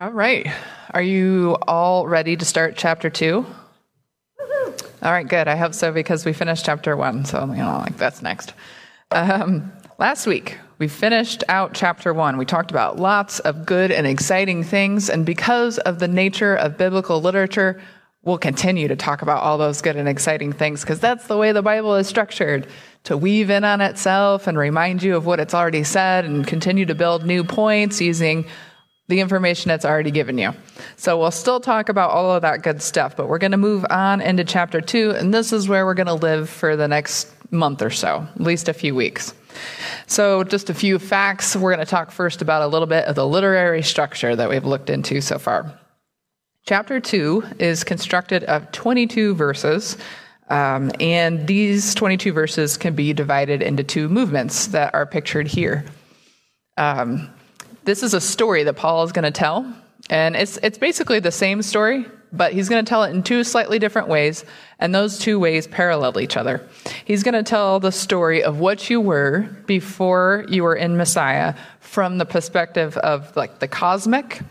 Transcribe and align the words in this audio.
All 0.00 0.12
right. 0.12 0.46
Are 0.94 1.02
you 1.02 1.56
all 1.66 2.06
ready 2.06 2.36
to 2.36 2.44
start 2.44 2.76
chapter 2.76 3.10
two? 3.10 3.44
All 5.02 5.10
right, 5.10 5.26
good. 5.26 5.48
I 5.48 5.56
hope 5.56 5.74
so 5.74 5.90
because 5.90 6.24
we 6.24 6.32
finished 6.32 6.64
chapter 6.64 6.96
one, 6.96 7.24
so 7.24 7.40
you 7.46 7.56
know, 7.56 7.78
like 7.78 7.96
that's 7.96 8.22
next. 8.22 8.54
Um, 9.10 9.72
last 9.98 10.28
week 10.28 10.56
we 10.78 10.86
finished 10.86 11.42
out 11.48 11.74
chapter 11.74 12.14
one. 12.14 12.36
We 12.38 12.44
talked 12.44 12.70
about 12.70 13.00
lots 13.00 13.40
of 13.40 13.66
good 13.66 13.90
and 13.90 14.06
exciting 14.06 14.62
things, 14.62 15.10
and 15.10 15.26
because 15.26 15.78
of 15.78 15.98
the 15.98 16.06
nature 16.06 16.54
of 16.54 16.78
biblical 16.78 17.20
literature, 17.20 17.80
we'll 18.22 18.38
continue 18.38 18.86
to 18.86 18.94
talk 18.94 19.22
about 19.22 19.42
all 19.42 19.58
those 19.58 19.82
good 19.82 19.96
and 19.96 20.08
exciting 20.08 20.52
things 20.52 20.82
because 20.82 21.00
that's 21.00 21.26
the 21.26 21.36
way 21.36 21.50
the 21.50 21.62
Bible 21.62 21.96
is 21.96 22.06
structured 22.06 22.68
to 23.02 23.16
weave 23.16 23.50
in 23.50 23.64
on 23.64 23.80
itself 23.80 24.46
and 24.46 24.58
remind 24.58 25.02
you 25.02 25.16
of 25.16 25.26
what 25.26 25.40
it's 25.40 25.54
already 25.54 25.82
said 25.82 26.24
and 26.24 26.46
continue 26.46 26.86
to 26.86 26.94
build 26.94 27.26
new 27.26 27.42
points 27.42 28.00
using 28.00 28.44
the 29.08 29.20
information 29.20 29.70
it's 29.70 29.84
already 29.84 30.10
given 30.10 30.38
you. 30.38 30.52
So 30.96 31.18
we'll 31.18 31.30
still 31.30 31.60
talk 31.60 31.88
about 31.88 32.10
all 32.10 32.32
of 32.32 32.42
that 32.42 32.62
good 32.62 32.82
stuff, 32.82 33.16
but 33.16 33.28
we're 33.28 33.38
going 33.38 33.52
to 33.52 33.56
move 33.56 33.84
on 33.90 34.20
into 34.20 34.44
chapter 34.44 34.80
two, 34.80 35.10
and 35.12 35.32
this 35.32 35.52
is 35.52 35.68
where 35.68 35.86
we're 35.86 35.94
going 35.94 36.06
to 36.06 36.14
live 36.14 36.48
for 36.48 36.76
the 36.76 36.86
next 36.86 37.32
month 37.50 37.82
or 37.82 37.90
so, 37.90 38.26
at 38.34 38.40
least 38.40 38.68
a 38.68 38.74
few 38.74 38.94
weeks. 38.94 39.34
So, 40.06 40.44
just 40.44 40.70
a 40.70 40.74
few 40.74 40.98
facts. 40.98 41.56
We're 41.56 41.74
going 41.74 41.84
to 41.84 41.90
talk 41.90 42.10
first 42.10 42.42
about 42.42 42.62
a 42.62 42.68
little 42.68 42.86
bit 42.86 43.06
of 43.06 43.16
the 43.16 43.26
literary 43.26 43.82
structure 43.82 44.36
that 44.36 44.48
we've 44.48 44.64
looked 44.64 44.90
into 44.90 45.20
so 45.20 45.38
far. 45.38 45.78
Chapter 46.66 47.00
2 47.00 47.44
is 47.58 47.82
constructed 47.82 48.44
of 48.44 48.70
22 48.72 49.34
verses, 49.34 49.96
um, 50.48 50.92
and 51.00 51.46
these 51.46 51.94
22 51.94 52.32
verses 52.32 52.76
can 52.76 52.94
be 52.94 53.12
divided 53.12 53.62
into 53.62 53.82
two 53.82 54.08
movements 54.08 54.68
that 54.68 54.94
are 54.94 55.06
pictured 55.06 55.48
here. 55.48 55.84
Um, 56.76 57.30
this 57.88 58.02
is 58.02 58.12
a 58.12 58.20
story 58.20 58.64
that 58.64 58.74
Paul 58.74 59.02
is 59.04 59.12
going 59.12 59.24
to 59.24 59.30
tell, 59.30 59.74
and 60.10 60.36
it's, 60.36 60.58
it's 60.62 60.76
basically 60.76 61.20
the 61.20 61.32
same 61.32 61.62
story, 61.62 62.04
but 62.30 62.52
he's 62.52 62.68
going 62.68 62.84
to 62.84 62.88
tell 62.88 63.02
it 63.02 63.14
in 63.14 63.22
two 63.22 63.42
slightly 63.42 63.78
different 63.78 64.08
ways, 64.08 64.44
and 64.78 64.94
those 64.94 65.18
two 65.18 65.38
ways 65.38 65.66
parallel 65.66 66.20
each 66.20 66.36
other. 66.36 66.68
He's 67.06 67.22
going 67.22 67.32
to 67.32 67.42
tell 67.42 67.80
the 67.80 67.90
story 67.90 68.44
of 68.44 68.60
what 68.60 68.90
you 68.90 69.00
were 69.00 69.48
before 69.64 70.44
you 70.50 70.64
were 70.64 70.76
in 70.76 70.98
Messiah 70.98 71.54
from 71.80 72.18
the 72.18 72.26
perspective 72.26 72.98
of 72.98 73.34
like 73.36 73.58
the 73.58 73.68
cosmic 73.68 74.42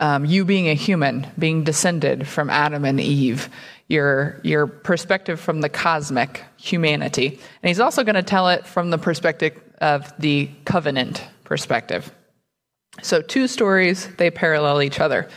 um, 0.00 0.24
you 0.24 0.44
being 0.44 0.68
a 0.68 0.74
human, 0.74 1.28
being 1.38 1.62
descended 1.62 2.26
from 2.26 2.50
Adam 2.50 2.84
and 2.84 2.98
Eve, 3.00 3.50
your, 3.86 4.40
your 4.42 4.66
perspective 4.66 5.38
from 5.38 5.60
the 5.60 5.68
cosmic 5.68 6.42
humanity. 6.56 7.28
And 7.62 7.68
he's 7.68 7.78
also 7.78 8.02
going 8.02 8.16
to 8.16 8.24
tell 8.24 8.48
it 8.48 8.66
from 8.66 8.90
the 8.90 8.98
perspective 8.98 9.60
of 9.80 10.12
the 10.18 10.50
covenant 10.64 11.22
perspective. 11.44 12.12
So, 13.02 13.22
two 13.22 13.46
stories, 13.46 14.08
they 14.16 14.30
parallel 14.30 14.82
each 14.82 15.00
other. 15.00 15.28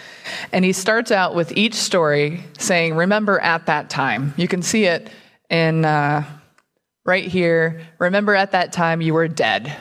And 0.51 0.65
he 0.65 0.73
starts 0.73 1.11
out 1.11 1.35
with 1.35 1.55
each 1.55 1.75
story 1.75 2.43
saying, 2.57 2.95
Remember 2.95 3.39
at 3.39 3.67
that 3.67 3.89
time. 3.89 4.33
You 4.37 4.47
can 4.47 4.61
see 4.61 4.85
it 4.85 5.09
in 5.49 5.85
uh, 5.85 6.25
right 7.05 7.25
here. 7.25 7.81
Remember 7.99 8.35
at 8.35 8.51
that 8.51 8.73
time 8.73 9.01
you 9.01 9.13
were 9.13 9.27
dead 9.27 9.75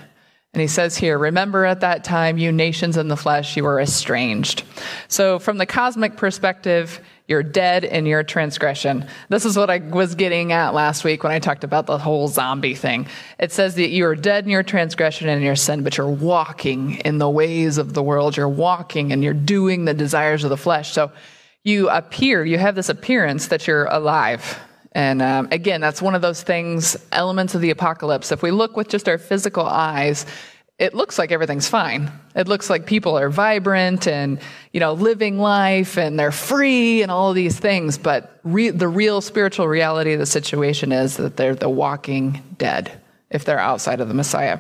and 0.55 0.61
he 0.61 0.69
says 0.69 0.99
here, 0.99 1.17
remember 1.17 1.65
at 1.65 1.81
that 1.81 2.05
time, 2.05 2.37
you 2.37 2.53
nations 2.53 2.99
in 2.99 3.09
the 3.09 3.17
flesh, 3.17 3.57
you 3.57 3.65
were 3.65 3.81
estranged. 3.81 4.65
So, 5.09 5.39
from 5.39 5.57
the 5.57 5.65
cosmic 5.65 6.19
perspective, 6.19 7.01
you're 7.29 7.43
dead 7.43 7.85
in 7.85 8.05
your 8.05 8.23
transgression. 8.23 9.07
This 9.29 9.45
is 9.45 9.57
what 9.57 9.71
I 9.71 9.79
was 9.79 10.15
getting 10.15 10.53
at 10.53 10.75
last 10.75 11.05
week 11.05 11.23
when 11.23 11.33
I 11.33 11.39
talked 11.39 11.65
about 11.65 11.87
the 11.87 11.99
whole 11.99 12.29
zombie 12.29 12.75
thing. 12.75 13.07
It 13.39 13.53
says 13.53 13.77
that 13.77 13.91
you 13.91 14.05
are 14.07 14.17
dead 14.17 14.45
in 14.45 14.51
your 14.51 14.63
transgression 14.63 15.29
and 15.29 15.43
your 15.43 15.57
sin, 15.57 15.83
but 15.85 15.97
you're 15.97 16.09
walking 16.09 16.97
in 17.05 17.19
the 17.19 17.31
ways 17.31 17.79
of 17.79 17.95
the 17.95 18.03
world. 18.03 18.37
You're 18.37 18.49
walking 18.49 19.13
and 19.13 19.23
you're 19.23 19.35
doing 19.35 19.85
the 19.85 19.95
desires 19.95 20.45
of 20.45 20.51
the 20.51 20.57
flesh. 20.57 20.93
So, 20.93 21.13
you 21.65 21.89
appear, 21.89 22.45
you 22.45 22.59
have 22.59 22.75
this 22.75 22.89
appearance 22.89 23.47
that 23.49 23.69
you're 23.69 23.85
alive. 23.85 24.59
And 24.95 25.23
um, 25.23 25.49
again, 25.53 25.81
that's 25.81 26.03
one 26.03 26.15
of 26.15 26.21
those 26.21 26.43
things, 26.43 26.97
elements 27.13 27.55
of 27.55 27.61
the 27.61 27.71
apocalypse. 27.71 28.33
If 28.33 28.43
we 28.43 28.51
look 28.51 28.77
with 28.77 28.89
just 28.89 29.09
our 29.09 29.17
physical 29.17 29.65
eyes, 29.65 30.27
it 30.83 30.95
looks 30.95 31.17
like 31.17 31.31
everything's 31.31 31.69
fine. 31.69 32.11
It 32.35 32.49
looks 32.49 32.69
like 32.69 32.87
people 32.87 33.17
are 33.17 33.31
vibrant 33.31 34.09
and, 34.09 34.41
you 34.73 34.81
know, 34.81 34.95
living 34.95 35.39
life 35.39 35.97
and 35.97 36.19
they're 36.19 36.33
free 36.33 37.03
and 37.03 37.11
all 37.13 37.31
of 37.31 37.37
these 37.37 37.57
things. 37.57 37.99
But 37.99 38.41
re- 38.43 38.71
the 38.71 38.89
real 38.89 39.21
spiritual 39.21 39.69
reality 39.69 40.13
of 40.13 40.19
the 40.19 40.27
situation 40.27 40.91
is 40.91 41.19
that 41.19 41.37
they're 41.37 41.55
the 41.55 41.69
walking 41.69 42.43
dead 42.59 42.91
if 43.31 43.45
they're 43.45 43.61
outside 43.61 44.01
of 44.01 44.09
the 44.09 44.15
Messiah. 44.15 44.59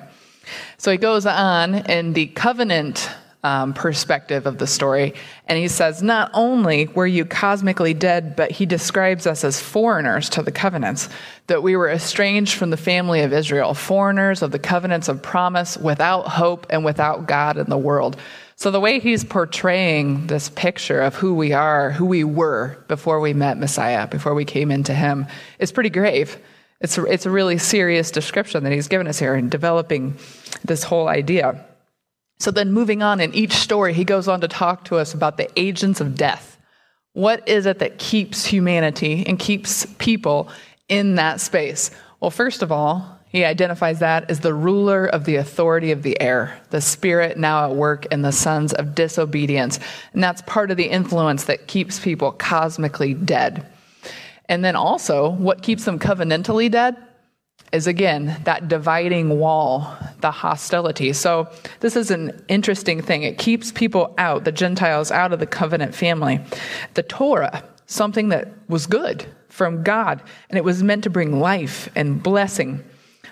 So 0.79 0.93
he 0.93 0.97
goes 0.97 1.27
on 1.27 1.75
in 1.75 2.13
the 2.13 2.27
covenant 2.29 3.11
um, 3.43 3.75
perspective 3.75 4.47
of 4.47 4.59
the 4.59 4.67
story. 4.67 5.15
And 5.47 5.59
he 5.59 5.69
says, 5.69 6.03
Not 6.03 6.31
only 6.33 6.87
were 6.89 7.07
you 7.07 7.25
cosmically 7.25 7.95
dead, 7.95 8.37
but 8.37 8.51
he 8.51 8.67
describes 8.67 9.27
us 9.27 9.45
as 9.45 9.61
foreigners 9.61 10.29
to 10.31 10.43
the 10.43 10.53
covenants, 10.53 11.09
that 11.49 11.63
we 11.63 11.77
were 11.77 11.91
estranged 11.91 12.55
from 12.55 12.71
the 12.71 12.77
family 12.77 13.21
of 13.21 13.33
Israel, 13.33 13.75
foreigners 13.75 14.43
of 14.43 14.53
the 14.53 14.59
covenants 14.59 15.09
of 15.09 15.23
promise, 15.23 15.77
without 15.77 16.29
hope 16.29 16.67
and 16.71 16.85
without 16.85 17.27
God 17.27 17.57
in 17.57 17.69
the 17.69 17.79
world. 17.79 18.17
So 18.55 18.71
the 18.71 18.81
way 18.81 19.01
he's 19.01 19.25
portraying 19.25 20.29
this 20.29 20.49
picture 20.51 21.01
of 21.01 21.17
who 21.17 21.35
we 21.35 21.53
are, 21.53 21.91
who 21.91 22.07
we 22.07 22.23
were 22.23 22.85
before 22.87 23.19
we 23.19 23.33
met 23.33 23.59
Messiah, 23.59 24.07
before 24.07 24.35
we 24.35 24.45
came 24.45 24.71
into 24.71 24.95
him, 24.95 25.27
is 25.59 25.73
pretty 25.73 25.91
grave. 25.91 26.39
It's 26.81 26.97
a, 26.97 27.05
it's 27.07 27.27
a 27.27 27.31
really 27.31 27.59
serious 27.59 28.13
description 28.13 28.63
that 28.63 28.73
he's 28.73 28.87
given 28.87 29.09
us 29.09 29.19
here 29.19 29.35
in 29.35 29.49
developing 29.49 30.17
this 30.65 30.85
whole 30.85 31.09
idea. 31.09 31.65
So 32.43 32.51
then, 32.51 32.73
moving 32.73 33.05
on 33.05 33.21
in 33.21 33.33
each 33.37 33.53
story, 33.53 33.95
he 33.95 34.03
goes 34.03 34.27
on 34.27 34.41
to 34.41 34.49
talk 34.49 34.85
to 34.87 34.97
us 34.97 35.15
about 35.15 35.37
the 35.37 35.49
agents 35.57 36.01
of 36.01 36.17
death. 36.17 36.59
What 37.13 37.49
is 37.49 37.67
it 37.67 37.79
that 37.79 38.01
keeps 38.01 38.45
humanity 38.45 39.25
and 39.29 39.39
keeps 39.39 39.87
people 39.99 40.49
in 40.89 41.15
that 41.15 41.41
space? 41.41 41.93
Well, 42.19 42.33
first 42.33 42.61
of 42.61 42.73
all, 42.73 43.21
he 43.29 43.45
identifies 43.45 44.01
that 44.01 44.29
as 44.29 44.41
the 44.41 44.55
ruler 44.55 45.07
of 45.07 45.25
the 45.25 45.37
authority 45.37 45.93
of 45.93 46.03
the 46.03 46.21
air, 46.21 46.61
the 46.71 46.81
spirit 46.81 47.39
now 47.39 47.71
at 47.71 47.77
work 47.77 48.07
in 48.07 48.23
the 48.23 48.33
sons 48.33 48.73
of 48.73 48.97
disobedience. 48.97 49.79
And 50.13 50.21
that's 50.21 50.43
part 50.43 50.73
of 50.73 50.77
the 50.77 50.91
influence 50.91 51.45
that 51.45 51.69
keeps 51.69 52.01
people 52.01 52.33
cosmically 52.33 53.15
dead. 53.15 53.69
And 54.49 54.65
then 54.65 54.75
also, 54.75 55.31
what 55.31 55.63
keeps 55.63 55.85
them 55.85 56.01
covenantally 56.01 56.69
dead? 56.69 56.97
Is 57.73 57.87
again 57.87 58.41
that 58.45 58.69
dividing 58.69 59.39
wall, 59.39 59.97
the 60.21 60.31
hostility. 60.31 61.13
So, 61.13 61.49
this 61.81 61.97
is 61.97 62.11
an 62.11 62.45
interesting 62.49 63.03
thing. 63.03 63.23
It 63.23 63.39
keeps 63.39 63.73
people 63.73 64.15
out, 64.19 64.45
the 64.45 64.53
Gentiles, 64.53 65.11
out 65.11 65.33
of 65.33 65.41
the 65.41 65.47
covenant 65.47 65.95
family. 65.95 66.41
The 66.95 67.03
Torah, 67.03 67.65
something 67.87 68.29
that 68.29 68.53
was 68.69 68.87
good 68.87 69.27
from 69.49 69.83
God, 69.83 70.23
and 70.49 70.59
it 70.59 70.65
was 70.65 70.83
meant 70.83 71.05
to 71.05 71.11
bring 71.11 71.41
life 71.41 71.89
and 71.95 72.23
blessing. 72.23 72.85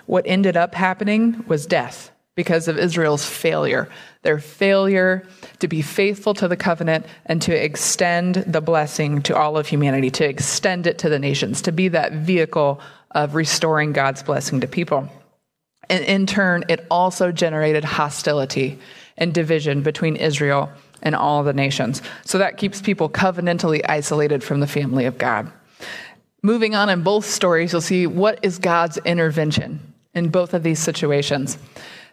What 0.05 0.25
ended 0.27 0.57
up 0.57 0.75
happening 0.75 1.45
was 1.47 1.65
death 1.65 2.11
because 2.35 2.67
of 2.67 2.77
Israel's 2.77 3.25
failure. 3.25 3.89
Their 4.23 4.39
failure 4.39 5.27
to 5.59 5.67
be 5.67 5.81
faithful 5.81 6.33
to 6.35 6.47
the 6.47 6.55
covenant 6.55 7.05
and 7.25 7.41
to 7.41 7.53
extend 7.53 8.35
the 8.47 8.61
blessing 8.61 9.21
to 9.23 9.35
all 9.35 9.57
of 9.57 9.67
humanity, 9.67 10.09
to 10.11 10.27
extend 10.27 10.87
it 10.87 10.97
to 10.99 11.09
the 11.09 11.19
nations, 11.19 11.61
to 11.63 11.71
be 11.71 11.87
that 11.89 12.13
vehicle 12.13 12.79
of 13.11 13.35
restoring 13.35 13.93
God's 13.93 14.23
blessing 14.23 14.61
to 14.61 14.67
people. 14.67 15.09
And 15.89 16.03
in 16.05 16.25
turn, 16.25 16.63
it 16.69 16.85
also 16.89 17.31
generated 17.31 17.83
hostility 17.83 18.79
and 19.17 19.33
division 19.33 19.83
between 19.83 20.15
Israel 20.15 20.69
and 21.01 21.15
all 21.15 21.43
the 21.43 21.53
nations. 21.53 22.01
So 22.25 22.37
that 22.37 22.57
keeps 22.57 22.81
people 22.81 23.09
covenantally 23.09 23.81
isolated 23.87 24.43
from 24.43 24.59
the 24.59 24.67
family 24.67 25.05
of 25.05 25.17
God. 25.17 25.51
Moving 26.43 26.75
on 26.75 26.89
in 26.89 27.03
both 27.03 27.25
stories, 27.25 27.71
you'll 27.71 27.81
see 27.81 28.07
what 28.07 28.39
is 28.41 28.57
God's 28.57 28.97
intervention 28.99 29.93
in 30.13 30.29
both 30.29 30.53
of 30.53 30.63
these 30.63 30.79
situations. 30.79 31.57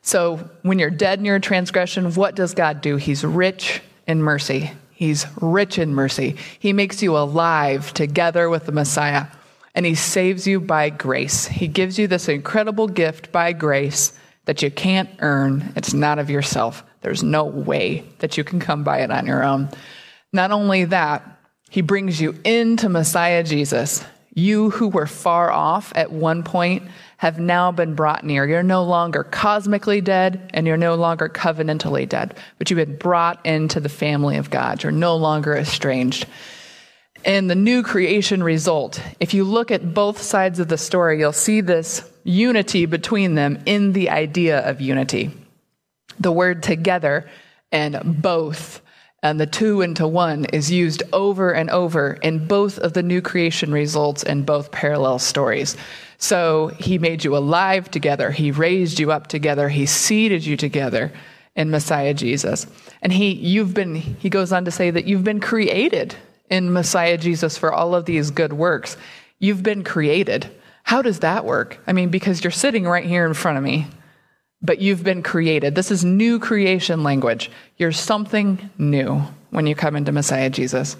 So 0.02 0.48
when 0.62 0.78
you're 0.78 0.90
dead 0.90 1.18
in 1.18 1.24
your 1.24 1.38
transgression, 1.38 2.12
what 2.14 2.34
does 2.34 2.54
God 2.54 2.80
do? 2.80 2.96
He's 2.96 3.24
rich 3.24 3.80
in 4.06 4.22
mercy. 4.22 4.72
He's 4.92 5.26
rich 5.40 5.78
in 5.78 5.94
mercy. 5.94 6.36
He 6.58 6.72
makes 6.72 7.02
you 7.02 7.16
alive 7.16 7.94
together 7.94 8.48
with 8.48 8.66
the 8.66 8.72
Messiah 8.72 9.26
and 9.78 9.86
he 9.86 9.94
saves 9.94 10.44
you 10.44 10.58
by 10.58 10.90
grace. 10.90 11.46
He 11.46 11.68
gives 11.68 12.00
you 12.00 12.08
this 12.08 12.28
incredible 12.28 12.88
gift 12.88 13.30
by 13.30 13.52
grace 13.52 14.12
that 14.46 14.60
you 14.60 14.72
can't 14.72 15.08
earn. 15.20 15.72
It's 15.76 15.94
not 15.94 16.18
of 16.18 16.28
yourself. 16.28 16.82
There's 17.02 17.22
no 17.22 17.44
way 17.44 18.02
that 18.18 18.36
you 18.36 18.42
can 18.42 18.58
come 18.58 18.82
by 18.82 19.02
it 19.02 19.12
on 19.12 19.24
your 19.24 19.44
own. 19.44 19.68
Not 20.32 20.50
only 20.50 20.86
that, 20.86 21.22
he 21.70 21.80
brings 21.80 22.20
you 22.20 22.34
into 22.42 22.88
Messiah 22.88 23.44
Jesus. 23.44 24.04
You 24.34 24.70
who 24.70 24.88
were 24.88 25.06
far 25.06 25.52
off 25.52 25.92
at 25.94 26.10
one 26.10 26.42
point 26.42 26.82
have 27.18 27.38
now 27.38 27.70
been 27.70 27.94
brought 27.94 28.24
near. 28.24 28.48
You're 28.48 28.64
no 28.64 28.82
longer 28.82 29.22
cosmically 29.22 30.00
dead 30.00 30.50
and 30.54 30.66
you're 30.66 30.76
no 30.76 30.96
longer 30.96 31.28
covenantally 31.28 32.08
dead, 32.08 32.34
but 32.58 32.68
you've 32.68 32.84
been 32.84 32.96
brought 32.96 33.46
into 33.46 33.78
the 33.78 33.88
family 33.88 34.38
of 34.38 34.50
God. 34.50 34.82
You're 34.82 34.90
no 34.90 35.14
longer 35.14 35.56
estranged 35.56 36.26
and 37.24 37.50
the 37.50 37.54
new 37.54 37.82
creation 37.82 38.42
result. 38.42 39.02
If 39.20 39.34
you 39.34 39.44
look 39.44 39.70
at 39.70 39.94
both 39.94 40.22
sides 40.22 40.60
of 40.60 40.68
the 40.68 40.78
story, 40.78 41.18
you'll 41.18 41.32
see 41.32 41.60
this 41.60 42.08
unity 42.24 42.86
between 42.86 43.34
them 43.34 43.58
in 43.66 43.92
the 43.92 44.10
idea 44.10 44.60
of 44.60 44.80
unity. 44.80 45.30
The 46.20 46.32
word 46.32 46.62
together 46.62 47.28
and 47.70 48.22
both 48.22 48.80
And 49.22 49.40
the 49.40 49.46
two 49.46 49.80
into 49.80 50.06
one 50.06 50.44
is 50.46 50.70
used 50.70 51.02
over 51.12 51.52
and 51.52 51.70
over 51.70 52.12
in 52.22 52.46
both 52.46 52.78
of 52.78 52.92
the 52.92 53.02
new 53.02 53.20
creation 53.20 53.72
results 53.72 54.22
in 54.22 54.44
both 54.44 54.70
parallel 54.70 55.18
stories. 55.18 55.76
So 56.18 56.68
he 56.78 56.98
made 56.98 57.24
you 57.24 57.36
alive 57.36 57.90
together, 57.90 58.30
he 58.30 58.50
raised 58.50 59.00
you 59.00 59.10
up 59.10 59.26
together, 59.26 59.68
he 59.68 59.86
seated 59.86 60.46
you 60.46 60.56
together 60.56 61.12
in 61.56 61.70
Messiah 61.70 62.14
Jesus. 62.14 62.66
And 63.02 63.12
he 63.12 63.32
you've 63.32 63.74
been 63.74 63.96
he 63.96 64.30
goes 64.30 64.52
on 64.52 64.64
to 64.64 64.70
say 64.70 64.90
that 64.90 65.06
you've 65.06 65.24
been 65.24 65.40
created 65.40 66.14
in 66.50 66.72
Messiah 66.72 67.18
Jesus 67.18 67.56
for 67.56 67.72
all 67.72 67.94
of 67.94 68.04
these 68.04 68.30
good 68.30 68.52
works. 68.52 68.96
You've 69.38 69.62
been 69.62 69.84
created. 69.84 70.50
How 70.82 71.02
does 71.02 71.20
that 71.20 71.44
work? 71.44 71.78
I 71.86 71.92
mean, 71.92 72.08
because 72.08 72.42
you're 72.42 72.50
sitting 72.50 72.84
right 72.84 73.04
here 73.04 73.26
in 73.26 73.34
front 73.34 73.58
of 73.58 73.64
me, 73.64 73.86
but 74.62 74.80
you've 74.80 75.04
been 75.04 75.22
created. 75.22 75.74
This 75.74 75.90
is 75.90 76.04
new 76.04 76.38
creation 76.38 77.02
language. 77.02 77.50
You're 77.76 77.92
something 77.92 78.70
new 78.78 79.22
when 79.50 79.66
you 79.66 79.74
come 79.74 79.96
into 79.96 80.12
Messiah 80.12 80.50
Jesus. 80.50 80.96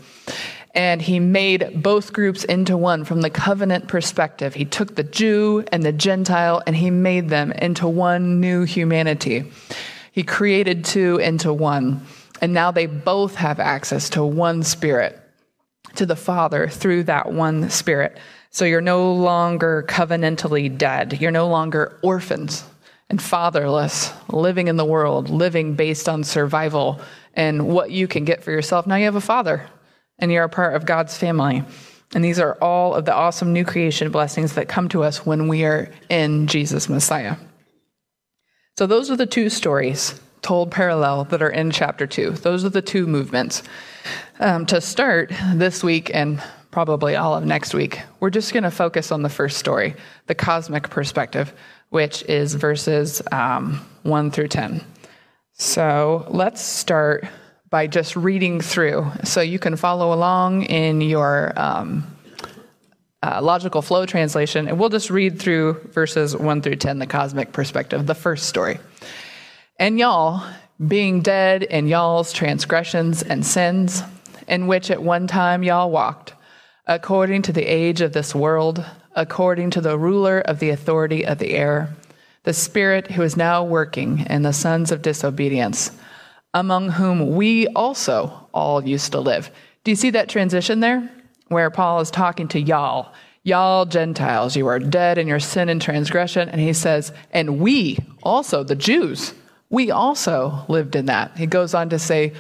And 0.75 1.03
he 1.03 1.19
made 1.19 1.83
both 1.83 2.13
groups 2.13 2.45
into 2.45 2.77
one 2.77 3.05
from 3.05 3.23
the 3.23 3.31
covenant 3.31 3.89
perspective. 3.89 4.55
He 4.55 4.65
took 4.65 4.95
the 4.95 5.03
Jew 5.03 5.65
and 5.73 5.83
the 5.83 5.93
Gentile 5.93 6.63
and 6.67 6.77
he 6.77 6.91
made 6.91 7.31
them 7.31 7.53
into 7.53 7.89
one 7.89 8.41
new 8.41 8.65
humanity. 8.65 9.51
He 10.13 10.23
created 10.23 10.85
two 10.85 11.17
into 11.17 11.53
one. 11.53 12.07
And 12.41 12.53
now 12.53 12.71
they 12.71 12.87
both 12.87 13.35
have 13.37 13.59
access 13.59 14.11
to 14.11 14.25
one 14.25 14.63
spirit, 14.63 15.19
to 15.97 16.07
the 16.07 16.17
Father 16.17 16.69
through 16.69 17.05
that 17.05 17.33
one 17.33 17.71
spirit. 17.71 18.17
So 18.51 18.65
you're 18.65 18.81
no 18.81 19.13
longer 19.13 19.85
covenantally 19.89 20.77
dead. 20.77 21.21
You're 21.21 21.31
no 21.31 21.49
longer 21.49 21.99
orphans 22.03 22.65
and 23.11 23.21
fatherless, 23.21 24.13
living 24.29 24.69
in 24.69 24.77
the 24.77 24.85
world, 24.85 25.31
living 25.31 25.75
based 25.75 26.09
on 26.09 26.25
survival 26.25 27.01
and 27.35 27.69
what 27.69 27.91
you 27.91 28.07
can 28.07 28.25
get 28.25 28.45
for 28.45 28.51
yourself. 28.51 28.87
Now 28.87 28.97
you 28.97 29.05
have 29.05 29.15
a 29.15 29.21
father 29.21 29.67
and 30.19 30.31
you're 30.31 30.45
a 30.45 30.49
part 30.49 30.75
of 30.75 30.87
God's 30.87 31.17
family. 31.17 31.63
And 32.15 32.25
these 32.25 32.39
are 32.39 32.55
all 32.61 32.95
of 32.95 33.05
the 33.05 33.15
awesome 33.15 33.53
new 33.53 33.65
creation 33.65 34.11
blessings 34.11 34.55
that 34.55 34.69
come 34.69 34.89
to 34.91 35.05
us 35.05 35.25
when 35.27 35.49
we 35.49 35.65
are 35.65 35.91
in 36.09 36.47
Jesus 36.47 36.89
Messiah. 36.89 37.37
So 38.79 38.87
those 38.87 39.11
are 39.11 39.17
the 39.17 39.27
two 39.27 39.51
stories 39.51 40.19
told 40.41 40.71
parallel 40.71 41.25
that 41.25 41.43
are 41.43 41.51
in 41.51 41.71
chapter 41.71 42.07
two. 42.07 42.31
Those 42.31 42.65
are 42.65 42.71
the 42.71 42.83
two 42.83 43.07
movements. 43.07 43.63
Um, 44.41 44.67
to 44.67 44.81
start 44.81 45.33
this 45.55 45.83
week 45.83 46.11
and 46.15 46.43
probably 46.71 47.17
all 47.17 47.35
of 47.35 47.45
next 47.45 47.75
week, 47.75 48.01
we're 48.21 48.31
just 48.31 48.53
going 48.53 48.63
to 48.63 48.71
focus 48.71 49.11
on 49.11 49.23
the 49.23 49.29
first 49.29 49.59
story, 49.59 49.95
the 50.27 50.35
cosmic 50.35 50.91
perspective, 50.91 51.53
which 51.91 52.23
is 52.25 52.55
verses 52.55 53.23
um, 53.33 53.85
1 54.03 54.31
through 54.31 54.49
10. 54.49 54.85
So 55.55 56.27
let's 56.29 56.61
start 56.61 57.27
by 57.71 57.87
just 57.87 58.17
reading 58.17 58.61
through. 58.61 59.11
So 59.25 59.41
you 59.41 59.59
can 59.59 59.77
follow 59.77 60.13
along 60.13 60.63
in 60.63 61.01
your 61.01 61.53
um, 61.57 62.07
uh, 63.23 63.41
logical 63.43 63.83
flow 63.83 64.07
translation, 64.07 64.69
and 64.69 64.79
we'll 64.79 64.89
just 64.89 65.11
read 65.11 65.39
through 65.39 65.75
verses 65.93 66.37
1 66.37 66.63
through 66.63 66.77
10, 66.77 66.99
the 66.99 67.07
cosmic 67.07 67.53
perspective, 67.53 68.07
the 68.07 68.15
first 68.15 68.47
story. 68.49 68.79
And 69.79 69.99
y'all, 69.99 70.45
being 70.87 71.21
dead 71.21 71.65
in 71.65 71.89
y'all's 71.89 72.33
transgressions 72.33 73.23
and 73.23 73.45
sins, 73.45 74.03
in 74.47 74.67
which 74.67 74.91
at 74.91 75.03
one 75.03 75.27
time 75.27 75.63
y'all 75.63 75.91
walked, 75.91 76.35
according 76.87 77.43
to 77.43 77.53
the 77.53 77.65
age 77.65 78.01
of 78.01 78.13
this 78.13 78.35
world, 78.35 78.85
according 79.17 79.71
to 79.71 79.81
the 79.81 79.99
ruler 79.99 80.41
of 80.41 80.61
the 80.61 80.71
authority 80.71 81.27
of 81.27 81.39
the 81.39 81.51
air, 81.51 81.93
the 82.45 82.53
Spirit 82.53 83.11
who 83.11 83.23
is 83.23 83.37
now 83.37 83.65
working 83.65 84.25
in 84.31 84.43
the 84.43 84.53
sons 84.53 84.93
of 84.93 85.03
disobedience, 85.03 85.91
among 86.55 86.91
whom 86.91 87.35
we 87.35 87.67
also 87.69 88.49
all 88.55 88.87
used 88.87 89.13
to 89.13 89.21
live. 89.21 89.51
Do 89.83 89.91
you 89.91 89.97
see 89.97 90.11
that 90.11 90.29
transition 90.29 90.81
there? 90.81 91.11
Where 91.49 91.71
Paul 91.71 92.01
is 92.01 92.11
talking 92.11 92.47
to 92.49 92.61
y'all. 92.61 93.13
Y'all 93.43 93.85
Gentiles, 93.87 94.57
you 94.57 94.67
are 94.67 94.79
dead 94.79 95.19
in 95.19 95.27
your 95.27 95.41
sin 95.41 95.69
and 95.69 95.81
transgression. 95.81 96.49
And 96.49 96.61
he 96.61 96.73
says, 96.73 97.13
and 97.33 97.59
we 97.59 97.99
also, 98.23 98.63
the 98.63 98.77
Jews, 98.77 99.35
we 99.71 99.91
also 99.91 100.65
lived 100.69 100.97
in 100.97 101.07
that. 101.07 101.37
He 101.37 101.47
goes 101.47 101.75
on 101.75 101.91
to 101.91 101.99
say, 101.99 102.35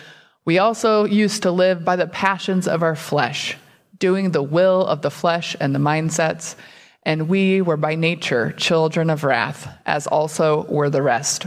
we 0.44 0.58
also 0.58 1.04
used 1.04 1.42
to 1.42 1.50
live 1.50 1.84
by 1.84 1.96
the 1.96 2.06
passions 2.06 2.66
of 2.66 2.82
our 2.82 2.96
flesh 2.96 3.56
doing 3.98 4.30
the 4.30 4.42
will 4.42 4.86
of 4.86 5.02
the 5.02 5.10
flesh 5.10 5.56
and 5.58 5.74
the 5.74 5.78
mindsets, 5.78 6.54
and 7.02 7.28
we 7.28 7.60
were 7.60 7.76
by 7.76 7.94
nature 7.94 8.52
children 8.52 9.10
of 9.10 9.24
wrath, 9.24 9.68
as 9.86 10.06
also 10.06 10.64
were 10.64 10.90
the 10.90 11.02
rest. 11.02 11.46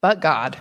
But 0.00 0.20
God, 0.20 0.56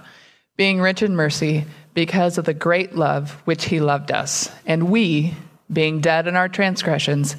being 0.57 0.81
rich 0.81 1.01
in 1.01 1.15
mercy, 1.15 1.65
because 1.93 2.37
of 2.37 2.45
the 2.45 2.53
great 2.53 2.95
love 2.95 3.31
which 3.45 3.65
He 3.65 3.79
loved 3.79 4.11
us, 4.11 4.51
and 4.65 4.89
we, 4.89 5.33
being 5.71 6.01
dead 6.01 6.27
in 6.27 6.35
our 6.35 6.49
transgressions, 6.49 7.35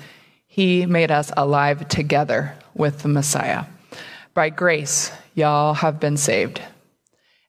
He 0.46 0.86
made 0.86 1.10
us 1.10 1.30
alive 1.36 1.88
together 1.88 2.54
with 2.74 3.00
the 3.00 3.08
Messiah. 3.08 3.64
By 4.32 4.50
grace, 4.50 5.12
y'all 5.34 5.74
have 5.74 6.00
been 6.00 6.16
saved. 6.16 6.62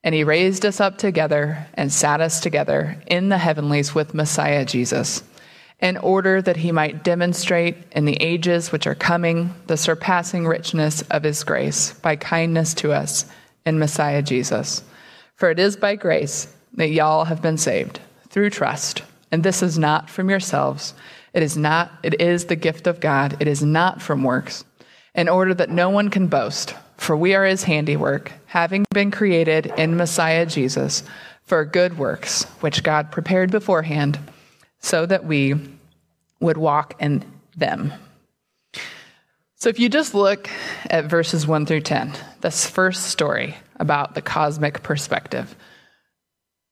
And 0.04 0.16
He 0.16 0.24
raised 0.24 0.66
us 0.66 0.80
up 0.80 0.98
together 0.98 1.68
and 1.74 1.92
sat 1.92 2.22
us 2.22 2.40
together 2.40 2.98
in 3.08 3.30
the 3.30 3.38
heavenlies 3.38 3.94
with 3.94 4.14
Messiah 4.14 4.66
Jesus 4.66 5.24
in 5.82 5.98
order 5.98 6.42
that 6.42 6.58
he 6.58 6.72
might 6.72 7.04
demonstrate 7.04 7.76
in 7.92 8.06
the 8.06 8.22
ages 8.22 8.72
which 8.72 8.86
are 8.86 8.96
coming 8.96 9.54
the 9.68 9.76
surpassing 9.76 10.48
richness 10.48 11.02
of 11.10 11.24
his 11.24 11.44
grace 11.44 11.94
by 11.94 12.16
kindness 12.16 12.74
to 12.76 12.94
us 12.94 13.26
in 13.66 13.80
Messiah 13.80 14.22
Jesus. 14.22 14.84
For 15.36 15.50
it 15.50 15.60
is 15.60 15.76
by 15.76 15.96
grace 15.96 16.54
that 16.74 16.90
y'all 16.90 17.26
have 17.26 17.42
been 17.42 17.58
saved 17.58 18.00
through 18.30 18.52
trust. 18.52 19.02
And 19.32 19.44
this 19.44 19.64
is 19.64 19.80
not 19.80 20.10
from 20.10 20.30
yourselves. 20.30 20.94
It 21.34 21.42
is 21.42 21.58
not, 21.58 21.92
it 22.04 22.22
is 22.22 22.46
the 22.46 22.56
gift 22.56 22.86
of 22.86 23.00
God. 23.00 23.38
It 23.40 23.48
is 23.48 23.64
not 23.64 24.02
from 24.02 24.24
works, 24.24 24.64
in 25.16 25.30
order 25.30 25.54
that 25.54 25.70
no 25.70 25.90
one 25.90 26.10
can 26.10 26.28
boast. 26.28 26.76
For 26.98 27.18
we 27.18 27.34
are 27.34 27.46
his 27.46 27.64
handiwork, 27.64 28.32
having 28.52 28.84
been 28.94 29.10
created 29.10 29.66
in 29.78 29.96
Messiah 29.96 30.46
Jesus 30.46 31.04
for 31.44 31.64
good 31.64 31.98
works, 31.98 32.44
which 32.60 32.84
God 32.84 33.10
prepared 33.10 33.50
beforehand 33.50 34.20
so 34.82 35.06
that 35.06 35.24
we 35.24 35.56
would 36.42 36.58
walk 36.58 36.94
in 37.00 37.24
them. 37.56 37.94
So 39.56 39.70
if 39.70 39.80
you 39.80 39.88
just 39.88 40.14
look 40.14 40.50
at 40.90 41.06
verses 41.06 41.48
1 41.48 41.66
through 41.66 41.80
10, 41.80 42.12
this 42.42 42.66
first 42.68 43.04
story 43.04 43.56
about 43.80 44.16
the 44.16 44.22
cosmic 44.22 44.84
perspective, 44.84 45.56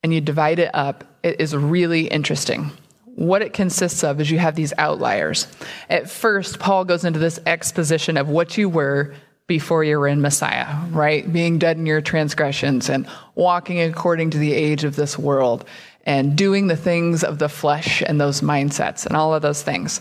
and 0.04 0.14
you 0.14 0.20
divide 0.20 0.60
it 0.60 0.72
up, 0.74 1.06
it 1.24 1.40
is 1.40 1.56
really 1.56 2.08
interesting. 2.08 2.72
What 3.06 3.42
it 3.42 3.54
consists 3.54 4.04
of 4.04 4.20
is 4.20 4.30
you 4.30 4.40
have 4.40 4.56
these 4.56 4.74
outliers. 4.78 5.48
At 5.90 6.10
first, 6.10 6.60
Paul 6.60 6.84
goes 6.84 7.06
into 7.06 7.20
this 7.20 7.40
exposition 7.46 8.18
of 8.18 8.28
what 8.28 8.58
you 8.58 8.68
were 8.68 9.16
before 9.50 9.84
you 9.84 10.00
were 10.00 10.08
in 10.08 10.22
Messiah, 10.22 10.68
right? 10.92 11.34
Being 11.34 11.58
dead 11.58 11.76
in 11.76 11.88
your 11.88 12.00
transgressions 12.00 12.88
and 12.88 13.06
walking 13.36 13.82
according 13.82 14.30
to 14.30 14.38
the 14.38 14.54
age 14.54 14.86
of 14.86 14.96
this 14.96 15.18
world 15.18 15.66
and 16.06 16.38
doing 16.38 16.68
the 16.68 16.78
things 16.78 17.24
of 17.24 17.40
the 17.40 17.50
flesh 17.50 18.02
and 18.06 18.22
those 18.22 18.42
mindsets 18.42 19.06
and 19.06 19.18
all 19.18 19.34
of 19.34 19.42
those 19.42 19.64
things. 19.64 20.00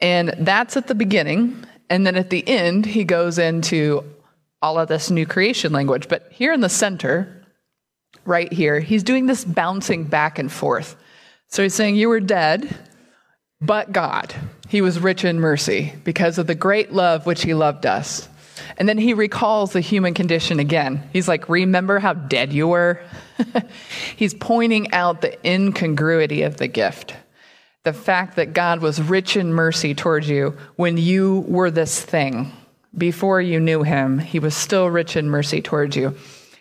And 0.00 0.34
that's 0.38 0.76
at 0.76 0.88
the 0.88 0.96
beginning. 0.96 1.64
And 1.88 2.04
then 2.04 2.16
at 2.16 2.30
the 2.30 2.46
end, 2.46 2.84
he 2.84 3.04
goes 3.04 3.38
into 3.38 4.04
all 4.60 4.78
of 4.78 4.88
this 4.88 5.10
new 5.10 5.26
creation 5.26 5.72
language. 5.72 6.08
But 6.08 6.28
here 6.32 6.52
in 6.52 6.60
the 6.60 6.68
center, 6.68 7.46
right 8.24 8.52
here, 8.52 8.80
he's 8.80 9.04
doing 9.04 9.26
this 9.26 9.44
bouncing 9.44 10.04
back 10.04 10.40
and 10.40 10.50
forth. 10.50 10.96
So 11.48 11.62
he's 11.62 11.74
saying, 11.74 11.94
You 11.94 12.08
were 12.08 12.20
dead, 12.20 12.76
but 13.60 13.92
God. 13.92 14.34
He 14.68 14.80
was 14.80 14.98
rich 14.98 15.24
in 15.24 15.38
mercy 15.38 15.92
because 16.02 16.38
of 16.38 16.48
the 16.48 16.56
great 16.56 16.92
love 16.92 17.26
which 17.26 17.42
he 17.42 17.54
loved 17.54 17.86
us. 17.86 18.28
And 18.76 18.88
then 18.88 18.98
he 18.98 19.14
recalls 19.14 19.72
the 19.72 19.80
human 19.80 20.14
condition 20.14 20.58
again. 20.58 21.08
He's 21.12 21.28
like, 21.28 21.48
Remember 21.48 21.98
how 21.98 22.14
dead 22.14 22.52
you 22.52 22.68
were? 22.68 23.02
He's 24.16 24.34
pointing 24.34 24.92
out 24.92 25.20
the 25.20 25.46
incongruity 25.48 26.42
of 26.42 26.56
the 26.56 26.68
gift. 26.68 27.14
The 27.84 27.92
fact 27.92 28.36
that 28.36 28.52
God 28.52 28.80
was 28.80 29.02
rich 29.02 29.36
in 29.36 29.52
mercy 29.52 29.94
towards 29.94 30.28
you 30.28 30.56
when 30.76 30.96
you 30.96 31.44
were 31.48 31.70
this 31.70 32.00
thing. 32.00 32.52
Before 32.96 33.40
you 33.40 33.58
knew 33.58 33.82
him, 33.82 34.18
he 34.18 34.38
was 34.38 34.54
still 34.54 34.88
rich 34.88 35.16
in 35.16 35.30
mercy 35.30 35.62
towards 35.62 35.96
you. 35.96 36.14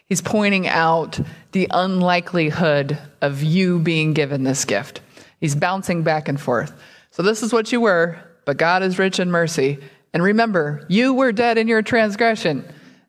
He's 0.08 0.22
pointing 0.22 0.68
out 0.68 1.20
the 1.52 1.68
unlikelihood 1.70 2.98
of 3.22 3.44
you 3.44 3.80
being 3.80 4.14
given 4.14 4.44
this 4.44 4.66
gift. 4.66 5.02
He's 5.40 5.56
bouncing 5.56 6.04
back 6.04 6.28
and 6.28 6.40
forth. 6.40 6.74
So, 7.12 7.24
this 7.24 7.44
is 7.44 7.52
what 7.54 7.72
you 7.72 7.82
were, 7.82 8.18
but 8.46 8.58
God 8.58 8.84
is 8.84 9.00
rich 9.00 9.20
in 9.20 9.32
mercy. 9.32 9.80
And 10.14 10.22
remember, 10.22 10.86
you 10.90 11.14
were 11.14 11.32
dead 11.32 11.58
in 11.58 11.68
your 11.68 11.82
transgression. 11.82 12.66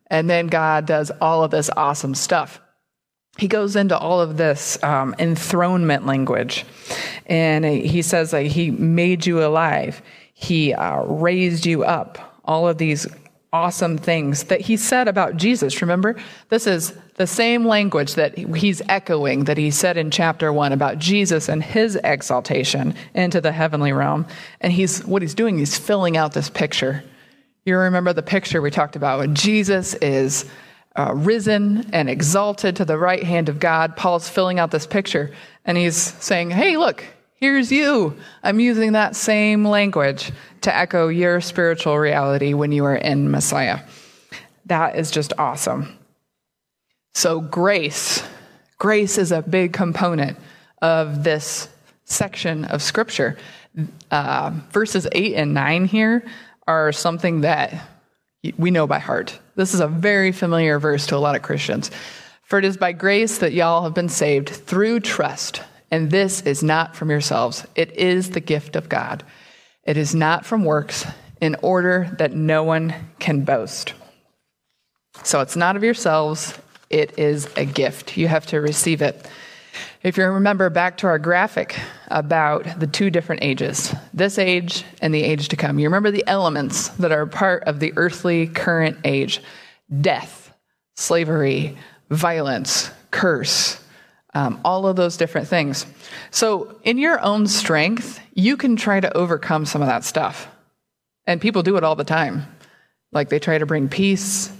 And 0.06 0.28
then 0.28 0.46
God 0.46 0.86
does 0.86 1.10
all 1.20 1.42
of 1.42 1.50
this 1.50 1.70
awesome 1.76 2.14
stuff. 2.14 2.60
He 3.38 3.48
goes 3.48 3.76
into 3.76 3.98
all 3.98 4.20
of 4.20 4.36
this 4.36 4.82
um, 4.84 5.14
enthronement 5.18 6.04
language. 6.06 6.66
And 7.26 7.64
he 7.64 8.02
says 8.02 8.30
that 8.32 8.44
he 8.46 8.70
made 8.70 9.24
you 9.26 9.44
alive, 9.44 10.02
he 10.34 10.74
uh, 10.74 11.02
raised 11.04 11.64
you 11.66 11.84
up. 11.84 12.40
All 12.44 12.68
of 12.68 12.76
these 12.76 13.06
awesome 13.52 13.98
things 13.98 14.44
that 14.44 14.62
he 14.62 14.76
said 14.76 15.08
about 15.08 15.36
Jesus. 15.36 15.82
Remember, 15.82 16.16
this 16.48 16.66
is 16.66 16.94
the 17.16 17.26
same 17.26 17.66
language 17.66 18.14
that 18.14 18.36
he's 18.38 18.80
echoing 18.88 19.44
that 19.44 19.58
he 19.58 19.70
said 19.70 19.96
in 19.98 20.10
chapter 20.10 20.52
one 20.52 20.72
about 20.72 20.98
Jesus 20.98 21.48
and 21.48 21.62
his 21.62 21.96
exaltation 22.02 22.94
into 23.14 23.40
the 23.40 23.52
heavenly 23.52 23.92
realm. 23.92 24.26
And 24.60 24.72
he's 24.72 25.04
what 25.04 25.22
he's 25.22 25.34
doing, 25.34 25.58
he's 25.58 25.76
filling 25.76 26.16
out 26.16 26.32
this 26.32 26.48
picture. 26.48 27.04
You 27.64 27.76
remember 27.76 28.12
the 28.12 28.22
picture 28.22 28.62
we 28.62 28.70
talked 28.70 28.96
about 28.96 29.18
when 29.18 29.34
Jesus 29.34 29.94
is 29.94 30.46
uh, 30.96 31.12
risen 31.14 31.90
and 31.92 32.08
exalted 32.08 32.76
to 32.76 32.84
the 32.84 32.98
right 32.98 33.22
hand 33.22 33.48
of 33.48 33.60
God. 33.60 33.96
Paul's 33.96 34.28
filling 34.28 34.58
out 34.58 34.70
this 34.70 34.86
picture 34.86 35.30
and 35.64 35.76
he's 35.76 35.96
saying, 35.96 36.50
Hey, 36.50 36.76
look, 36.76 37.04
Here's 37.42 37.72
you. 37.72 38.16
I'm 38.44 38.60
using 38.60 38.92
that 38.92 39.16
same 39.16 39.64
language 39.64 40.30
to 40.60 40.72
echo 40.72 41.08
your 41.08 41.40
spiritual 41.40 41.98
reality 41.98 42.54
when 42.54 42.70
you 42.70 42.84
are 42.84 42.94
in 42.94 43.32
Messiah. 43.32 43.80
That 44.66 44.94
is 44.94 45.10
just 45.10 45.32
awesome. 45.38 45.98
So, 47.14 47.40
grace. 47.40 48.22
Grace 48.78 49.18
is 49.18 49.32
a 49.32 49.42
big 49.42 49.72
component 49.72 50.38
of 50.82 51.24
this 51.24 51.68
section 52.04 52.64
of 52.66 52.80
Scripture. 52.80 53.36
Uh, 54.12 54.52
verses 54.70 55.08
8 55.10 55.34
and 55.34 55.52
9 55.52 55.86
here 55.86 56.24
are 56.68 56.92
something 56.92 57.40
that 57.40 57.74
we 58.56 58.70
know 58.70 58.86
by 58.86 59.00
heart. 59.00 59.36
This 59.56 59.74
is 59.74 59.80
a 59.80 59.88
very 59.88 60.30
familiar 60.30 60.78
verse 60.78 61.08
to 61.08 61.16
a 61.16 61.18
lot 61.18 61.34
of 61.34 61.42
Christians. 61.42 61.90
For 62.44 62.60
it 62.60 62.64
is 62.64 62.76
by 62.76 62.92
grace 62.92 63.38
that 63.38 63.52
y'all 63.52 63.82
have 63.82 63.94
been 63.94 64.08
saved 64.08 64.48
through 64.48 65.00
trust 65.00 65.62
and 65.92 66.10
this 66.10 66.40
is 66.40 66.62
not 66.62 66.96
from 66.96 67.10
yourselves, 67.10 67.66
it 67.76 67.92
is 67.92 68.30
the 68.30 68.40
gift 68.40 68.74
of 68.76 68.88
God. 68.88 69.22
It 69.84 69.98
is 69.98 70.14
not 70.14 70.46
from 70.46 70.64
works, 70.64 71.06
in 71.42 71.54
order 71.60 72.08
that 72.18 72.32
no 72.32 72.62
one 72.62 72.94
can 73.18 73.44
boast. 73.44 73.92
So 75.22 75.40
it's 75.40 75.54
not 75.54 75.76
of 75.76 75.84
yourselves, 75.84 76.58
it 76.88 77.18
is 77.18 77.46
a 77.56 77.66
gift. 77.66 78.16
You 78.16 78.28
have 78.28 78.46
to 78.46 78.60
receive 78.60 79.02
it. 79.02 79.28
If 80.02 80.16
you 80.16 80.24
remember 80.24 80.70
back 80.70 80.96
to 80.98 81.08
our 81.08 81.18
graphic 81.18 81.78
about 82.08 82.80
the 82.80 82.86
two 82.86 83.10
different 83.10 83.42
ages, 83.44 83.94
this 84.14 84.38
age 84.38 84.84
and 85.02 85.12
the 85.12 85.22
age 85.22 85.48
to 85.48 85.56
come, 85.56 85.78
you 85.78 85.86
remember 85.88 86.10
the 86.10 86.26
elements 86.26 86.88
that 86.88 87.12
are 87.12 87.26
part 87.26 87.64
of 87.64 87.80
the 87.80 87.92
earthly 87.96 88.46
current 88.46 88.98
age 89.04 89.42
death, 90.00 90.54
slavery, 90.96 91.76
violence, 92.08 92.90
curse, 93.10 93.81
um, 94.34 94.60
all 94.64 94.86
of 94.86 94.96
those 94.96 95.16
different 95.16 95.48
things. 95.48 95.86
So, 96.30 96.78
in 96.84 96.98
your 96.98 97.20
own 97.20 97.46
strength, 97.46 98.20
you 98.34 98.56
can 98.56 98.76
try 98.76 99.00
to 99.00 99.14
overcome 99.16 99.66
some 99.66 99.82
of 99.82 99.88
that 99.88 100.04
stuff. 100.04 100.48
And 101.26 101.40
people 101.40 101.62
do 101.62 101.76
it 101.76 101.84
all 101.84 101.96
the 101.96 102.04
time. 102.04 102.46
Like 103.12 103.28
they 103.28 103.38
try 103.38 103.58
to 103.58 103.66
bring 103.66 103.88
peace, 103.88 104.50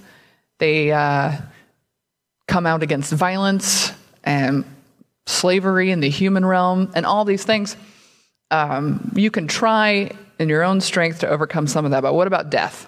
they 0.59 0.91
uh, 0.91 1.33
come 2.47 2.65
out 2.65 2.83
against 2.83 3.11
violence 3.11 3.91
and 4.23 4.63
slavery 5.25 5.89
in 5.91 5.99
the 5.99 6.09
human 6.09 6.45
realm, 6.45 6.91
and 6.95 7.05
all 7.05 7.25
these 7.25 7.43
things. 7.43 7.75
Um, 8.51 9.11
you 9.15 9.31
can 9.31 9.47
try 9.47 10.11
in 10.37 10.49
your 10.49 10.63
own 10.63 10.81
strength 10.81 11.19
to 11.19 11.29
overcome 11.29 11.67
some 11.67 11.85
of 11.85 11.91
that. 11.91 12.01
But 12.01 12.13
what 12.13 12.27
about 12.27 12.49
death? 12.49 12.87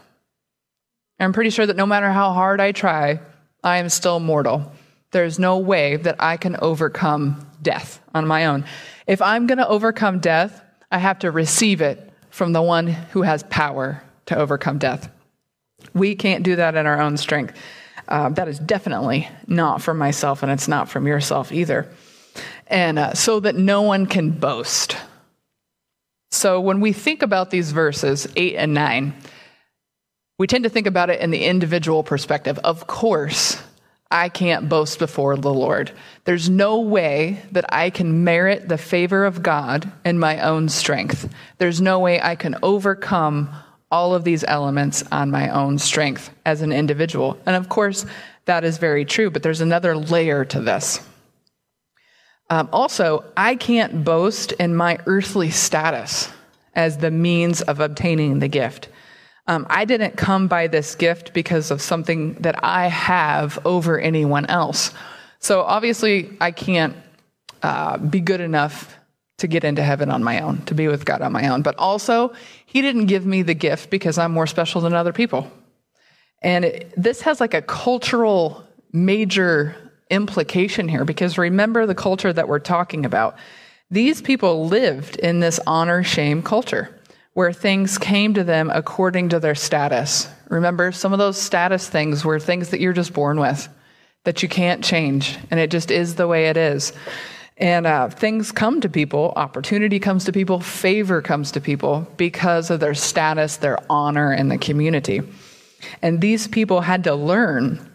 I'm 1.20 1.34
pretty 1.34 1.50
sure 1.50 1.66
that 1.66 1.76
no 1.76 1.86
matter 1.86 2.12
how 2.12 2.34
hard 2.34 2.60
I 2.60 2.72
try, 2.72 3.20
I 3.64 3.78
am 3.78 3.90
still 3.90 4.20
mortal. 4.20 4.72
There's 5.16 5.40
no 5.40 5.60
way 5.60 5.96
that 5.96 6.18
I 6.20 6.36
can 6.36 6.58
overcome 6.60 7.48
death 7.62 8.02
on 8.14 8.28
my 8.28 8.48
own. 8.48 8.66
If 9.08 9.22
I'm 9.22 9.48
going 9.48 9.60
to 9.60 9.68
overcome 9.70 10.20
death, 10.20 10.62
I 10.92 10.98
have 10.98 11.20
to 11.20 11.32
receive 11.32 11.80
it 11.80 12.12
from 12.32 12.52
the 12.52 12.62
one 12.62 12.88
who 12.88 13.22
has 13.22 13.44
power 13.44 14.04
to 14.26 14.36
overcome 14.36 14.78
death. 14.78 15.10
We 15.94 16.16
can't 16.16 16.44
do 16.44 16.58
that 16.58 16.76
in 16.76 16.86
our 16.86 17.00
own 17.00 17.16
strength. 17.16 17.58
Uh, 18.10 18.28
that 18.32 18.50
is 18.50 18.60
definitely 18.60 19.30
not 19.48 19.82
from 19.82 19.98
myself, 19.98 20.44
and 20.44 20.52
it's 20.52 20.68
not 20.68 20.90
from 20.90 21.08
yourself 21.08 21.54
either. 21.54 21.88
And 22.68 23.00
uh, 23.00 23.14
so 23.14 23.40
that 23.40 23.56
no 23.56 23.84
one 23.84 24.08
can 24.08 24.32
boast. 24.32 24.98
So 26.32 26.60
when 26.60 26.82
we 26.82 26.92
think 26.92 27.22
about 27.22 27.52
these 27.52 27.72
verses, 27.72 28.28
8 28.36 28.56
and 28.58 28.74
9, 28.74 29.14
we 30.38 30.48
tend 30.48 30.66
to 30.66 30.70
think 30.70 30.88
about 30.88 31.10
it 31.10 31.22
in 31.22 31.32
the 31.32 31.46
individual 31.46 32.04
perspective. 32.04 32.60
Of 32.66 32.88
course, 32.88 33.64
I 34.12 34.30
can't 34.30 34.70
boast 34.70 35.00
before 35.00 35.36
the 35.36 35.54
Lord. 35.54 35.92
There's 36.26 36.50
no 36.50 36.80
way 36.80 37.42
that 37.52 37.66
I 37.70 37.90
can 37.90 38.24
merit 38.24 38.70
the 38.70 38.78
favor 38.78 39.26
of 39.26 39.42
God 39.42 39.92
in 40.06 40.20
my 40.20 40.40
own 40.42 40.70
strength. 40.70 41.30
There's 41.58 41.82
no 41.82 42.00
way 42.00 42.22
I 42.22 42.36
can 42.36 42.56
overcome 42.62 43.50
all 43.92 44.14
of 44.14 44.24
these 44.24 44.44
elements 44.44 45.04
on 45.12 45.32
my 45.32 45.50
own 45.50 45.78
strength 45.78 46.30
as 46.46 46.62
an 46.62 46.72
individual. 46.72 47.38
And 47.46 47.56
of 47.56 47.70
course, 47.70 48.06
that 48.46 48.64
is 48.64 48.78
very 48.78 49.06
true, 49.06 49.30
but 49.30 49.44
there's 49.44 49.62
another 49.62 49.96
layer 49.96 50.46
to 50.46 50.60
this. 50.60 51.02
Um, 52.50 52.70
also, 52.72 53.24
I 53.36 53.56
can't 53.56 54.04
boast 54.04 54.52
in 54.54 54.76
my 54.76 55.00
earthly 55.08 55.50
status 55.50 56.30
as 56.76 56.98
the 56.98 57.10
means 57.10 57.62
of 57.62 57.80
obtaining 57.80 58.40
the 58.40 58.48
gift. 58.48 58.90
Um, 59.48 59.68
I 59.70 59.86
didn't 59.86 60.18
come 60.18 60.48
by 60.48 60.68
this 60.68 60.96
gift 60.96 61.34
because 61.34 61.70
of 61.70 61.82
something 61.82 62.34
that 62.36 62.64
I 62.64 62.88
have 62.88 63.60
over 63.66 64.00
anyone 64.00 64.46
else. 64.48 64.92
So 65.40 65.62
obviously, 65.62 66.36
I 66.42 66.52
can't 66.52 66.96
uh, 67.62 67.98
be 67.98 68.20
good 68.20 68.42
enough 68.42 68.98
to 69.38 69.48
get 69.48 69.64
into 69.64 69.84
heaven 69.84 70.10
on 70.10 70.24
my 70.24 70.42
own, 70.42 70.62
to 70.66 70.74
be 70.74 70.88
with 70.88 71.06
God 71.06 71.22
on 71.22 71.32
my 71.32 71.50
own. 71.50 71.62
But 71.62 71.76
also, 71.78 72.34
He 72.66 72.82
didn't 72.82 73.06
give 73.06 73.26
me 73.26 73.44
the 73.44 73.54
gift 73.54 73.90
because 73.90 74.18
I'm 74.18 74.32
more 74.32 74.48
special 74.48 74.82
than 74.82 74.94
other 74.94 75.14
people. 75.14 75.52
And 76.42 76.66
it, 76.66 76.94
this 76.98 77.22
has 77.22 77.40
like 77.40 77.54
a 77.54 77.62
cultural 77.62 78.64
major 78.92 79.76
implication 80.10 80.88
here 80.88 81.06
because 81.06 81.38
remember 81.38 81.86
the 81.86 81.96
culture 81.96 82.32
that 82.32 82.48
we're 82.48 82.60
talking 82.60 83.06
about. 83.06 83.36
These 83.92 84.22
people 84.22 84.68
lived 84.68 85.18
in 85.18 85.40
this 85.40 85.60
honor 85.68 86.04
shame 86.04 86.42
culture 86.42 86.95
where 87.36 87.52
things 87.52 87.98
came 87.98 88.34
to 88.34 88.46
them 88.46 88.72
according 88.74 89.28
to 89.28 89.42
their 89.42 89.56
status. 89.56 90.30
Remember, 90.48 90.94
some 90.94 91.12
of 91.12 91.20
those 91.20 91.40
status 91.40 91.88
things 91.88 92.24
were 92.24 92.40
things 92.40 92.70
that 92.70 92.80
you're 92.80 92.94
just 92.94 93.14
born 93.14 93.42
with, 93.42 93.68
that 94.24 94.42
you 94.42 94.48
can't 94.48 94.82
change, 94.82 95.38
and 95.52 95.60
it 95.60 95.70
just 95.70 95.92
is 95.92 96.16
the 96.16 96.30
way 96.30 96.46
it 96.46 96.56
is. 96.56 96.94
And 97.58 97.86
uh, 97.86 98.08
things 98.08 98.54
come 98.54 98.80
to 98.80 98.88
people, 98.88 99.34
opportunity 99.36 100.00
comes 100.00 100.24
to 100.26 100.32
people, 100.32 100.62
favor 100.62 101.22
comes 101.22 101.52
to 101.52 101.62
people 101.62 102.08
because 102.16 102.70
of 102.70 102.80
their 102.80 102.94
status, 102.96 103.58
their 103.58 103.80
honor 103.90 104.34
in 104.34 104.48
the 104.48 104.58
community. 104.58 105.22
And 106.02 106.22
these 106.22 106.48
people 106.48 106.80
had 106.80 107.04
to 107.04 107.16
learn, 107.16 107.92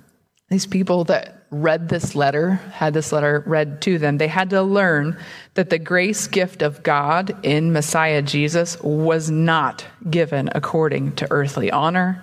these 0.50 0.66
people 0.66 1.04
that 1.04 1.39
read 1.50 1.88
this 1.88 2.14
letter, 2.14 2.52
had 2.72 2.94
this 2.94 3.12
letter 3.12 3.42
read 3.44 3.82
to 3.82 3.98
them, 3.98 4.18
they 4.18 4.28
had 4.28 4.50
to 4.50 4.62
learn 4.62 5.18
that 5.54 5.70
the 5.70 5.78
grace 5.78 6.26
gift 6.26 6.62
of 6.62 6.82
God 6.82 7.36
in 7.44 7.72
Messiah 7.72 8.22
Jesus 8.22 8.80
was 8.82 9.30
not 9.30 9.84
given 10.08 10.48
according 10.54 11.16
to 11.16 11.26
earthly 11.30 11.70
honor. 11.70 12.22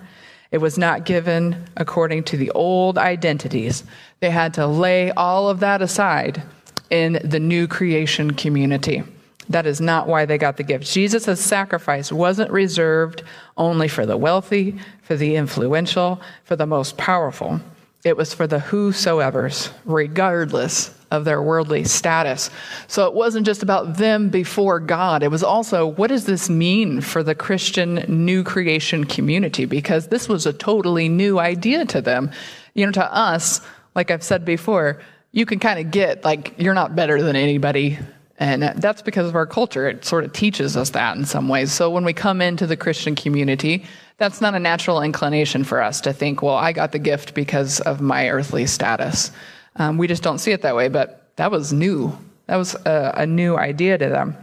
It 0.50 0.58
was 0.58 0.78
not 0.78 1.04
given 1.04 1.68
according 1.76 2.24
to 2.24 2.38
the 2.38 2.50
old 2.52 2.96
identities. 2.96 3.84
They 4.20 4.30
had 4.30 4.54
to 4.54 4.66
lay 4.66 5.10
all 5.10 5.50
of 5.50 5.60
that 5.60 5.82
aside 5.82 6.42
in 6.88 7.20
the 7.22 7.40
new 7.40 7.66
creation 7.66 8.30
community. 8.30 9.02
That 9.50 9.66
is 9.66 9.80
not 9.80 10.06
why 10.06 10.24
they 10.24 10.38
got 10.38 10.56
the 10.56 10.62
gift. 10.62 10.86
Jesus' 10.86 11.40
sacrifice 11.40 12.10
wasn't 12.10 12.50
reserved 12.50 13.22
only 13.56 13.88
for 13.88 14.06
the 14.06 14.16
wealthy, 14.16 14.78
for 15.02 15.16
the 15.16 15.36
influential, 15.36 16.20
for 16.44 16.56
the 16.56 16.66
most 16.66 16.96
powerful. 16.96 17.60
It 18.04 18.16
was 18.16 18.32
for 18.32 18.46
the 18.46 18.60
whosoever's, 18.60 19.70
regardless 19.84 20.94
of 21.10 21.24
their 21.24 21.42
worldly 21.42 21.84
status. 21.84 22.50
So 22.86 23.06
it 23.06 23.14
wasn't 23.14 23.46
just 23.46 23.62
about 23.62 23.96
them 23.96 24.28
before 24.28 24.78
God. 24.78 25.22
It 25.22 25.30
was 25.30 25.42
also, 25.42 25.86
what 25.86 26.08
does 26.08 26.26
this 26.26 26.50
mean 26.50 27.00
for 27.00 27.22
the 27.22 27.34
Christian 27.34 28.04
new 28.08 28.44
creation 28.44 29.04
community? 29.04 29.64
Because 29.64 30.08
this 30.08 30.28
was 30.28 30.46
a 30.46 30.52
totally 30.52 31.08
new 31.08 31.38
idea 31.38 31.86
to 31.86 32.00
them. 32.00 32.30
You 32.74 32.86
know, 32.86 32.92
to 32.92 33.14
us, 33.14 33.60
like 33.94 34.10
I've 34.10 34.22
said 34.22 34.44
before, 34.44 35.00
you 35.32 35.46
can 35.46 35.58
kind 35.58 35.80
of 35.80 35.90
get 35.90 36.24
like, 36.24 36.54
you're 36.58 36.74
not 36.74 36.94
better 36.94 37.22
than 37.22 37.36
anybody. 37.36 37.98
And 38.38 38.62
that's 38.62 39.02
because 39.02 39.28
of 39.28 39.34
our 39.34 39.46
culture. 39.46 39.88
It 39.88 40.04
sort 40.04 40.24
of 40.24 40.32
teaches 40.32 40.76
us 40.76 40.90
that 40.90 41.16
in 41.16 41.24
some 41.24 41.48
ways. 41.48 41.72
So 41.72 41.90
when 41.90 42.04
we 42.04 42.12
come 42.12 42.40
into 42.40 42.66
the 42.66 42.76
Christian 42.76 43.16
community, 43.16 43.84
that's 44.16 44.40
not 44.40 44.54
a 44.54 44.60
natural 44.60 45.02
inclination 45.02 45.64
for 45.64 45.82
us 45.82 46.00
to 46.02 46.12
think, 46.12 46.40
well, 46.40 46.54
I 46.54 46.72
got 46.72 46.92
the 46.92 47.00
gift 47.00 47.34
because 47.34 47.80
of 47.80 48.00
my 48.00 48.28
earthly 48.28 48.66
status. 48.66 49.32
Um, 49.76 49.98
we 49.98 50.06
just 50.06 50.22
don't 50.22 50.38
see 50.38 50.52
it 50.52 50.62
that 50.62 50.76
way, 50.76 50.88
but 50.88 51.32
that 51.36 51.50
was 51.50 51.72
new. 51.72 52.16
That 52.46 52.56
was 52.56 52.74
a, 52.74 53.14
a 53.18 53.26
new 53.26 53.56
idea 53.56 53.98
to 53.98 54.08
them. 54.08 54.36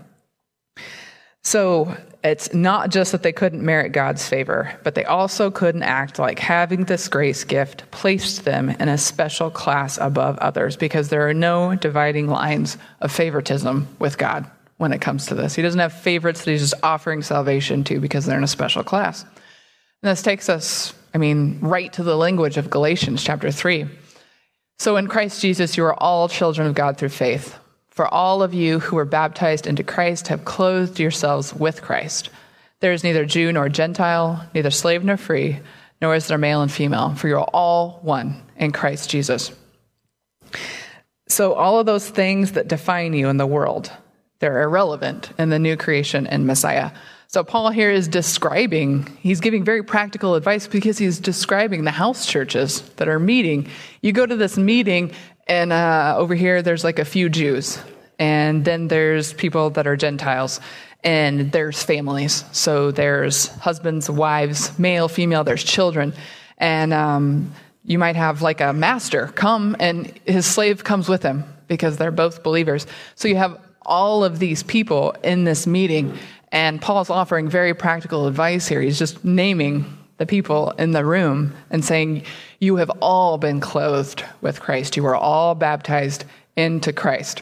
So 1.44 1.96
it's 2.26 2.54
not 2.54 2.90
just 2.90 3.12
that 3.12 3.24
they 3.24 3.32
couldn't 3.32 3.64
merit 3.64 3.92
God's 3.92 4.28
favor, 4.28 4.78
but 4.84 4.96
they 4.96 5.06
also 5.06 5.52
couldn't 5.52 5.84
act 5.84 6.20
like 6.20 6.40
having 6.40 6.86
this 6.86 7.08
grace 7.08 7.44
gift 7.44 7.90
placed 7.92 8.46
them 8.46 8.70
in 8.70 8.90
a 8.90 8.98
special 8.98 9.50
class 9.50 9.98
above 10.00 10.38
others 10.40 10.76
because 10.76 11.10
there 11.10 11.28
are 11.28 11.34
no 11.34 11.76
dividing 11.76 12.28
lines 12.28 12.78
of 13.02 13.12
favoritism 13.12 13.88
with 14.00 14.18
God 14.18 14.50
when 14.78 14.92
it 14.92 15.02
comes 15.02 15.28
to 15.28 15.36
this. 15.36 15.56
He 15.56 15.62
doesn't 15.62 15.80
have 15.80 15.94
favorites 15.94 16.44
that 16.44 16.52
he's 16.52 16.62
just 16.62 16.84
offering 16.84 17.22
salvation 17.22 17.84
to 17.86 18.00
because 18.00 18.26
they're 18.26 18.38
in 18.38 18.44
a 18.44 18.48
special 18.48 18.84
class. 18.84 19.22
And 19.24 20.12
this 20.12 20.22
takes 20.22 20.50
us 20.50 20.94
I 21.16 21.18
mean, 21.18 21.60
right 21.62 21.94
to 21.94 22.04
the 22.04 22.18
language 22.18 22.58
of 22.58 22.70
Galatians 22.70 23.24
chapter 23.24 23.50
3. 23.50 23.86
So 24.80 24.98
in 24.98 25.08
Christ 25.08 25.42
Jesus, 25.42 25.78
you 25.78 25.86
are 25.86 25.94
all 25.94 26.28
children 26.28 26.68
of 26.68 26.76
God 26.76 26.98
through 26.98 27.08
faith. 27.08 27.58
For 27.96 28.14
all 28.14 28.44
of 28.44 28.54
you 28.54 28.80
who 28.80 28.98
were 28.98 29.06
baptized 29.06 29.66
into 29.66 29.82
Christ 29.82 30.28
have 30.28 30.44
clothed 30.44 31.00
yourselves 31.00 31.54
with 31.54 31.82
Christ. 31.82 32.30
There 32.82 32.92
is 32.92 33.06
neither 33.06 33.26
Jew 33.26 33.54
nor 33.54 33.70
Gentile, 33.70 34.46
neither 34.54 34.70
slave 34.70 35.06
nor 35.06 35.16
free, 35.16 35.62
nor 36.02 36.14
is 36.14 36.28
there 36.28 36.38
male 36.38 36.62
and 36.62 36.70
female, 36.70 37.16
for 37.16 37.30
you 37.30 37.38
are 37.38 37.50
all 37.54 38.00
one 38.02 38.44
in 38.58 38.74
Christ 38.74 39.10
Jesus. 39.10 39.54
So 41.30 41.54
all 41.54 41.80
of 41.80 41.86
those 41.86 42.10
things 42.10 42.52
that 42.52 42.68
define 42.68 43.14
you 43.14 43.30
in 43.30 43.38
the 43.38 43.48
world, 43.48 43.90
they're 44.40 44.64
irrelevant 44.64 45.32
in 45.40 45.50
the 45.50 45.58
new 45.58 45.78
creation 45.78 46.28
in 46.28 46.46
Messiah. 46.46 46.92
So 47.28 47.46
Paul 47.46 47.70
here 47.70 47.92
is 47.92 48.10
describing, 48.10 49.18
he's 49.22 49.40
giving 49.40 49.64
very 49.64 49.84
practical 49.84 50.36
advice 50.36 50.68
because 50.68 50.98
he's 50.98 51.20
describing 51.20 51.86
the 51.86 51.92
house 51.92 52.26
churches 52.26 52.82
that 52.98 53.08
are 53.08 53.20
meeting. 53.20 53.70
You 54.02 54.12
go 54.12 54.26
to 54.26 54.36
this 54.36 54.58
meeting, 54.58 55.14
and 55.48 55.72
uh, 55.72 56.16
over 56.18 56.36
here 56.36 56.62
there's 56.62 56.84
like 56.84 57.00
a 57.00 57.06
few 57.06 57.30
Jews, 57.30 57.80
and 58.20 58.66
then 58.66 58.88
there's 58.88 59.34
people 59.34 59.70
that 59.72 59.88
are 59.88 59.96
Gentiles, 59.96 60.60
and 61.04 61.52
there's 61.52 61.84
families. 61.84 62.44
So 62.52 62.92
there's 62.92 63.48
husbands, 63.48 64.10
wives, 64.10 64.78
male, 64.80 65.08
female, 65.08 65.44
there's 65.44 65.64
children. 65.64 66.14
And 66.58 66.94
um, 66.94 67.52
you 67.84 68.00
might 68.00 68.16
have 68.16 68.42
like 68.42 68.62
a 68.62 68.74
master 68.74 69.28
come, 69.28 69.76
and 69.80 70.08
his 70.26 70.46
slave 70.46 70.84
comes 70.84 71.08
with 71.08 71.22
him 71.22 71.44
because 71.68 71.98
they're 71.98 72.12
both 72.12 72.44
believers. 72.44 72.88
So 73.16 73.28
you 73.28 73.36
have 73.36 73.60
all 73.86 74.24
of 74.24 74.40
these 74.40 74.64
people 74.64 75.16
in 75.24 75.44
this 75.44 75.68
meeting 75.68 76.18
and 76.56 76.82
Paul's 76.82 77.10
offering 77.10 77.50
very 77.50 77.74
practical 77.74 78.28
advice 78.28 78.66
here. 78.66 78.80
He's 78.82 78.98
just 78.98 79.26
naming 79.26 79.98
the 80.18 80.26
people 80.26 80.72
in 80.72 80.92
the 80.92 81.06
room 81.06 81.54
and 81.70 81.84
saying, 81.84 82.24
You 82.60 82.78
have 82.78 82.90
all 83.02 83.38
been 83.38 83.60
clothed 83.60 84.24
with 84.42 84.62
Christ. 84.62 84.98
You 84.98 85.06
are 85.06 85.16
all 85.16 85.56
baptized 85.56 86.26
into 86.56 86.94
Christ. 86.94 87.42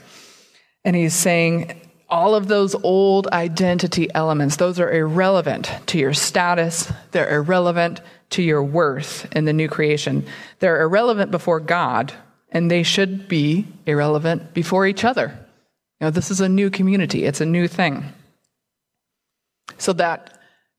And 0.83 0.95
he's 0.95 1.13
saying, 1.13 1.79
all 2.13 2.35
of 2.35 2.47
those 2.47 2.75
old 2.83 3.27
identity 3.29 4.07
elements, 4.13 4.57
those 4.57 4.79
are 4.79 4.91
irrelevant 4.91 5.71
to 5.87 5.97
your 5.97 6.13
status. 6.13 6.91
They're 7.09 7.37
irrelevant 7.37 8.01
to 8.31 8.43
your 8.43 8.63
worth 8.63 9.27
in 9.35 9.45
the 9.45 9.53
new 9.53 9.67
creation. 9.67 10.23
They're 10.59 10.81
irrelevant 10.81 11.31
before 11.31 11.59
God, 11.59 12.13
and 12.51 12.69
they 12.69 12.83
should 12.83 13.27
be 13.27 13.65
irrelevant 13.87 14.53
before 14.53 14.85
each 14.85 15.03
other. 15.03 15.33
You 15.99 16.05
know, 16.05 16.11
this 16.11 16.29
is 16.29 16.39
a 16.39 16.47
new 16.47 16.69
community, 16.69 17.25
it's 17.25 17.41
a 17.41 17.47
new 17.47 17.67
thing. 17.67 18.05
So 19.79 19.91
that 19.93 20.32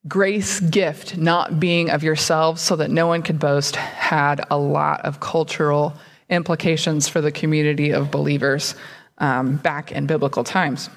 grace 0.07 0.61
gift 0.61 1.17
not 1.17 1.59
being 1.59 1.91
of 1.91 2.03
yourselves 2.03 2.61
so 2.61 2.77
that 2.77 2.91
no 2.91 3.07
one 3.07 3.23
could 3.23 3.39
boast 3.39 3.77
had 3.77 4.45
a 4.51 4.59
lot 4.59 5.01
of 5.05 5.21
cultural 5.21 5.95
implications 6.29 7.09
for 7.09 7.21
the 7.21 7.33
community 7.33 7.91
of 7.91 8.11
believers 8.11 8.75
um, 9.19 9.57
back 9.57 9.93
in 9.93 10.07
biblical 10.07 10.45
times. 10.45 10.91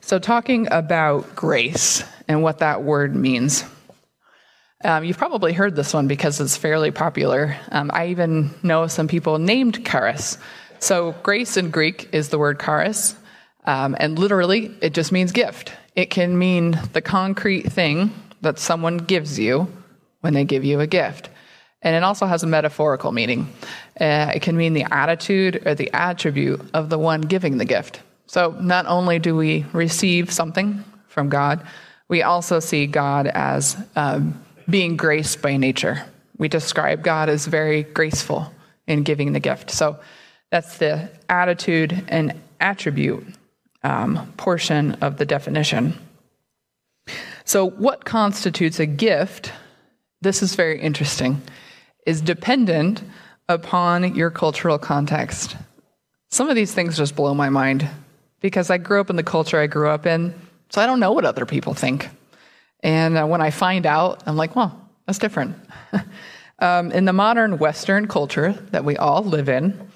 So, 0.00 0.18
talking 0.18 0.68
about 0.70 1.36
grace 1.36 2.02
and 2.26 2.42
what 2.42 2.58
that 2.58 2.82
word 2.82 3.14
means. 3.14 3.64
Um, 4.84 5.04
you've 5.04 5.18
probably 5.18 5.52
heard 5.52 5.74
this 5.74 5.92
one 5.92 6.06
because 6.06 6.40
it's 6.40 6.56
fairly 6.56 6.92
popular. 6.92 7.56
Um, 7.72 7.90
I 7.92 8.08
even 8.08 8.54
know 8.62 8.86
some 8.86 9.08
people 9.08 9.38
named 9.38 9.84
charis. 9.84 10.38
So, 10.78 11.12
grace 11.22 11.56
in 11.56 11.70
Greek 11.70 12.08
is 12.12 12.28
the 12.28 12.38
word 12.38 12.60
charis, 12.60 13.16
um, 13.64 13.96
and 13.98 14.18
literally 14.18 14.74
it 14.80 14.94
just 14.94 15.12
means 15.12 15.32
gift. 15.32 15.72
It 15.98 16.10
can 16.10 16.38
mean 16.38 16.80
the 16.92 17.00
concrete 17.00 17.72
thing 17.72 18.12
that 18.40 18.60
someone 18.60 18.98
gives 18.98 19.36
you 19.36 19.66
when 20.20 20.32
they 20.32 20.44
give 20.44 20.64
you 20.64 20.78
a 20.78 20.86
gift. 20.86 21.28
And 21.82 21.96
it 21.96 22.04
also 22.04 22.24
has 22.26 22.44
a 22.44 22.46
metaphorical 22.46 23.10
meaning. 23.10 23.52
Uh, 24.00 24.30
it 24.32 24.42
can 24.42 24.56
mean 24.56 24.74
the 24.74 24.86
attitude 24.94 25.66
or 25.66 25.74
the 25.74 25.92
attribute 25.92 26.60
of 26.72 26.88
the 26.88 27.00
one 27.00 27.22
giving 27.22 27.58
the 27.58 27.64
gift. 27.64 28.00
So 28.26 28.56
not 28.60 28.86
only 28.86 29.18
do 29.18 29.34
we 29.34 29.66
receive 29.72 30.32
something 30.32 30.84
from 31.08 31.30
God, 31.30 31.66
we 32.06 32.22
also 32.22 32.60
see 32.60 32.86
God 32.86 33.26
as 33.26 33.76
um, 33.96 34.40
being 34.70 34.96
graced 34.96 35.42
by 35.42 35.56
nature. 35.56 36.04
We 36.36 36.46
describe 36.46 37.02
God 37.02 37.28
as 37.28 37.46
very 37.46 37.82
graceful 37.82 38.54
in 38.86 39.02
giving 39.02 39.32
the 39.32 39.40
gift. 39.40 39.72
So 39.72 39.98
that's 40.52 40.78
the 40.78 41.10
attitude 41.28 42.04
and 42.06 42.40
attribute 42.60 43.26
um, 43.82 44.32
portion 44.36 44.94
of 44.94 45.16
the 45.18 45.24
definition. 45.24 45.98
So, 47.44 47.70
what 47.70 48.04
constitutes 48.04 48.78
a 48.78 48.86
gift, 48.86 49.52
this 50.20 50.42
is 50.42 50.54
very 50.54 50.80
interesting, 50.80 51.40
is 52.06 52.20
dependent 52.20 53.02
upon 53.48 54.14
your 54.14 54.30
cultural 54.30 54.78
context. 54.78 55.56
Some 56.30 56.50
of 56.50 56.56
these 56.56 56.74
things 56.74 56.96
just 56.96 57.16
blow 57.16 57.32
my 57.34 57.48
mind 57.48 57.88
because 58.40 58.70
I 58.70 58.78
grew 58.78 59.00
up 59.00 59.10
in 59.10 59.16
the 59.16 59.22
culture 59.22 59.58
I 59.58 59.66
grew 59.66 59.88
up 59.88 60.04
in, 60.04 60.34
so 60.68 60.82
I 60.82 60.86
don't 60.86 61.00
know 61.00 61.12
what 61.12 61.24
other 61.24 61.46
people 61.46 61.72
think. 61.72 62.10
And 62.80 63.16
uh, 63.16 63.26
when 63.26 63.40
I 63.40 63.50
find 63.50 63.86
out, 63.86 64.22
I'm 64.26 64.36
like, 64.36 64.54
well, 64.54 64.78
that's 65.06 65.18
different. 65.18 65.56
um, 66.58 66.92
in 66.92 67.06
the 67.06 67.12
modern 67.12 67.58
Western 67.58 68.06
culture 68.08 68.52
that 68.70 68.84
we 68.84 68.96
all 68.96 69.24
live 69.24 69.48
in, 69.48 69.88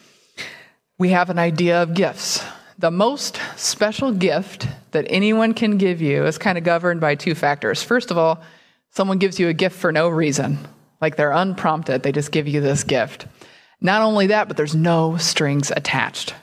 we 0.98 1.10
have 1.10 1.30
an 1.30 1.38
idea 1.38 1.82
of 1.82 1.94
gifts 1.94 2.42
the 2.82 2.90
most 2.90 3.40
special 3.54 4.10
gift 4.10 4.66
that 4.90 5.06
anyone 5.08 5.54
can 5.54 5.78
give 5.78 6.02
you 6.02 6.26
is 6.26 6.36
kind 6.36 6.58
of 6.58 6.64
governed 6.64 7.00
by 7.00 7.14
two 7.14 7.32
factors. 7.32 7.80
First 7.80 8.10
of 8.10 8.18
all, 8.18 8.42
someone 8.90 9.18
gives 9.18 9.38
you 9.38 9.46
a 9.46 9.54
gift 9.54 9.76
for 9.76 9.92
no 9.92 10.08
reason, 10.08 10.58
like 11.00 11.14
they're 11.14 11.30
unprompted, 11.30 12.02
they 12.02 12.10
just 12.10 12.32
give 12.32 12.48
you 12.48 12.60
this 12.60 12.82
gift. 12.82 13.28
Not 13.80 14.02
only 14.02 14.26
that, 14.26 14.48
but 14.48 14.56
there's 14.56 14.74
no 14.74 15.16
strings 15.16 15.70
attached. 15.70 16.34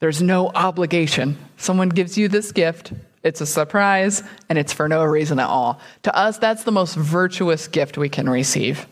There's 0.00 0.22
no 0.22 0.48
obligation. 0.54 1.36
Someone 1.58 1.90
gives 1.90 2.16
you 2.16 2.28
this 2.28 2.50
gift, 2.50 2.94
it's 3.22 3.42
a 3.42 3.46
surprise, 3.46 4.22
and 4.48 4.56
it's 4.56 4.72
for 4.72 4.88
no 4.88 5.04
reason 5.04 5.38
at 5.38 5.50
all. 5.50 5.80
To 6.04 6.16
us, 6.16 6.38
that's 6.38 6.64
the 6.64 6.72
most 6.72 6.96
virtuous 6.96 7.68
gift 7.68 7.98
we 7.98 8.08
can 8.08 8.30
receive. 8.30 8.86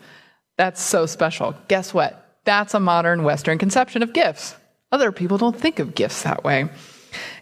That's 0.57 0.79
so 0.79 1.07
special. 1.07 1.55
Guess 1.69 1.91
what? 1.95 2.37
That's 2.45 2.75
a 2.75 2.79
modern 2.79 3.23
Western 3.23 3.57
conception 3.57 4.03
of 4.03 4.13
gifts. 4.13 4.55
Other 4.93 5.11
people 5.11 5.39
don't 5.39 5.59
think 5.59 5.79
of 5.79 5.95
gifts 5.95 6.21
that 6.21 6.43
way. 6.43 6.69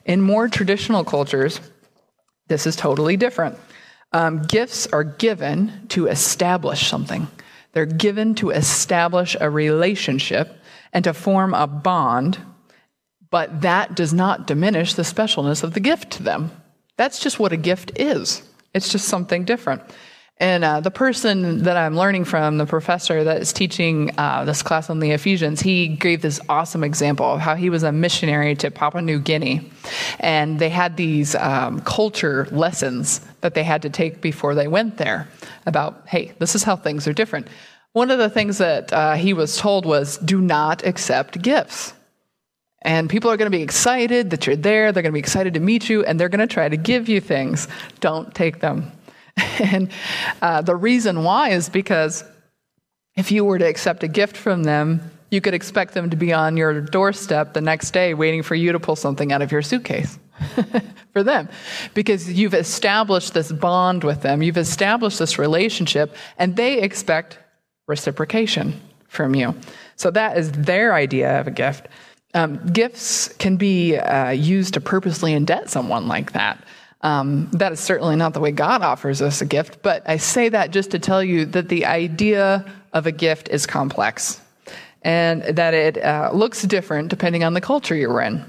In 0.06 0.22
more 0.22 0.48
traditional 0.48 1.04
cultures, 1.04 1.60
this 2.48 2.66
is 2.66 2.78
totally 2.78 3.18
different. 3.18 3.58
Um, 4.14 4.44
gifts 4.44 4.88
are 4.88 5.04
given 5.04 5.86
to 5.90 6.08
establish 6.08 6.88
something, 6.88 7.28
they're 7.74 7.86
given 7.86 8.36
to 8.36 8.52
establish 8.52 9.36
a 9.40 9.50
relationship 9.50 10.62
and 10.94 11.04
to 11.04 11.14
form 11.14 11.54
a 11.54 11.68
bond, 11.68 12.38
but 13.30 13.62
that 13.62 13.96
does 13.96 14.14
not 14.14 14.48
diminish 14.48 14.94
the 14.94 15.04
specialness 15.04 15.62
of 15.62 15.74
the 15.74 15.80
gift 15.82 16.12
to 16.12 16.24
them. 16.24 16.52
That's 16.96 17.20
just 17.20 17.38
what 17.38 17.52
a 17.52 17.58
gift 17.58 17.92
is, 17.98 18.44
it's 18.74 18.90
just 18.90 19.10
something 19.10 19.44
different. 19.44 19.82
And 20.42 20.64
uh, 20.64 20.80
the 20.80 20.90
person 20.90 21.66
that 21.66 21.78
I'm 21.78 21.96
learning 21.96 22.26
from, 22.26 22.58
the 22.58 22.66
professor 22.66 23.24
that 23.24 23.40
is 23.40 23.54
teaching 23.54 24.12
uh, 24.18 24.44
this 24.44 24.64
class 24.64 24.90
on 24.90 25.00
the 25.00 25.12
Ephesians, 25.12 25.62
he 25.62 25.88
gave 25.88 26.24
this 26.24 26.40
awesome 26.50 26.84
example 26.84 27.28
of 27.28 27.40
how 27.40 27.54
he 27.54 27.70
was 27.70 27.84
a 27.84 27.92
missionary 27.92 28.56
to 28.56 28.72
Papua 28.72 29.04
New 29.04 29.20
Guinea. 29.20 29.70
And 30.20 30.58
they 30.58 30.70
had 30.70 30.98
these 30.98 31.36
um, 31.36 31.82
culture 31.82 32.48
lessons 32.50 33.22
that 33.42 33.54
they 33.54 33.64
had 33.64 33.84
to 33.84 33.92
take 33.92 34.20
before 34.20 34.56
they 34.56 34.68
went 34.68 34.98
there 34.98 35.28
about, 35.68 36.02
hey, 36.08 36.34
this 36.40 36.56
is 36.56 36.64
how 36.64 36.76
things 36.76 37.08
are 37.08 37.14
different. 37.14 37.48
One 37.94 38.10
of 38.10 38.18
the 38.18 38.30
things 38.30 38.58
that 38.58 38.92
uh, 38.92 39.14
he 39.14 39.34
was 39.34 39.58
told 39.58 39.86
was 39.86 40.18
do 40.18 40.42
not 40.42 40.84
accept 40.88 41.40
gifts. 41.44 41.94
And 42.82 43.12
people 43.12 43.30
are 43.30 43.38
going 43.38 43.52
to 43.52 43.56
be 43.56 43.62
excited 43.62 44.32
that 44.32 44.48
you're 44.48 44.56
there. 44.56 44.92
They're 44.92 45.04
going 45.04 45.12
to 45.12 45.14
be 45.14 45.20
excited 45.20 45.54
to 45.54 45.60
meet 45.60 45.88
you, 45.88 46.04
and 46.04 46.20
they're 46.20 46.30
going 46.30 46.40
to 46.40 46.52
try 46.52 46.68
to 46.68 46.78
give 46.78 47.10
you 47.10 47.22
things. 47.22 47.68
Don't 48.00 48.34
take 48.34 48.60
them. 48.60 48.92
And 49.60 49.92
uh, 50.42 50.62
the 50.62 50.76
reason 50.76 51.24
why 51.24 51.50
is 51.50 51.70
because 51.70 52.24
if 53.16 53.32
you 53.32 53.46
were 53.46 53.60
to 53.60 53.66
accept 53.66 54.04
a 54.04 54.08
gift 54.08 54.36
from 54.36 54.64
them, 54.64 55.12
you 55.30 55.40
could 55.40 55.54
expect 55.54 55.94
them 55.94 56.10
to 56.10 56.18
be 56.18 56.34
on 56.34 56.58
your 56.58 56.82
doorstep 56.82 57.54
the 57.54 57.62
next 57.62 57.92
day 57.92 58.14
waiting 58.14 58.44
for 58.44 58.56
you 58.56 58.72
to 58.72 58.80
pull 58.80 58.96
something 58.96 59.32
out 59.32 59.42
of 59.42 59.52
your 59.52 59.62
suitcase 59.62 60.20
for 61.14 61.24
them 61.24 61.48
because 61.94 62.32
you've 62.32 62.54
established 62.54 63.34
this 63.34 63.52
bond 63.52 64.04
with 64.04 64.22
them, 64.22 64.42
you've 64.42 64.58
established 64.58 65.20
this 65.20 65.38
relationship, 65.38 66.16
and 66.38 66.56
they 66.56 66.82
expect 66.82 67.38
reciprocation 67.88 68.80
from 69.08 69.36
you. 69.36 69.56
So 69.96 70.12
that 70.12 70.38
is 70.38 70.52
their 70.52 70.94
idea 70.94 71.40
of 71.40 71.48
a 71.48 71.52
gift. 71.52 71.88
Um, 72.34 72.66
gifts 72.68 73.28
can 73.28 73.58
be 73.58 73.98
uh, 73.98 74.30
used 74.32 74.74
to 74.76 74.82
purposely 74.82 75.34
indebt 75.34 75.70
someone 75.70 76.08
like 76.08 76.32
that. 76.32 76.64
Um, 77.04 77.50
that 77.54 77.72
is 77.72 77.80
certainly 77.80 78.16
not 78.16 78.34
the 78.34 78.40
way 78.40 78.52
God 78.52 78.84
offers 78.84 79.22
us 79.22 79.42
a 79.42 79.46
gift, 79.46 79.82
but 79.82 80.04
I 80.08 80.18
say 80.18 80.50
that 80.50 80.72
just 80.72 80.92
to 80.92 81.00
tell 81.00 81.24
you 81.24 81.46
that 81.46 81.68
the 81.68 81.86
idea 81.86 82.64
of 82.94 83.08
a 83.08 83.12
gift 83.12 83.50
is 83.50 83.66
complex 83.66 84.40
and 85.02 85.42
that 85.42 85.74
it 85.74 85.98
uh, 85.98 86.30
looks 86.34 86.62
different 86.62 87.10
depending 87.10 87.44
on 87.44 87.54
the 87.54 87.62
culture 87.62 87.96
you're 87.96 88.22
in. 88.22 88.46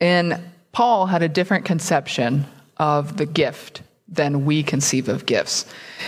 And 0.00 0.38
Paul 0.72 1.06
had 1.06 1.22
a 1.22 1.28
different 1.28 1.64
conception 1.64 2.44
of 2.76 3.16
the 3.16 3.26
gift 3.26 3.82
than 4.06 4.44
we 4.44 4.62
conceive 4.62 5.08
of 5.08 5.26
gifts. 5.26 5.66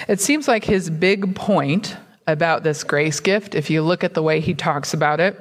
It 0.09 0.21
seems 0.21 0.49
like 0.49 0.65
his 0.65 0.91
big 0.91 1.35
point 1.35 1.97
about 2.27 2.63
this 2.63 2.85
grace 2.85 3.21
gift, 3.21 3.55
if 3.55 3.71
you 3.71 3.83
look 3.83 4.05
at 4.05 4.15
the 4.15 4.23
way 4.23 4.41
he 4.41 4.55
talks 4.55 4.95
about 4.95 5.21
it, 5.21 5.39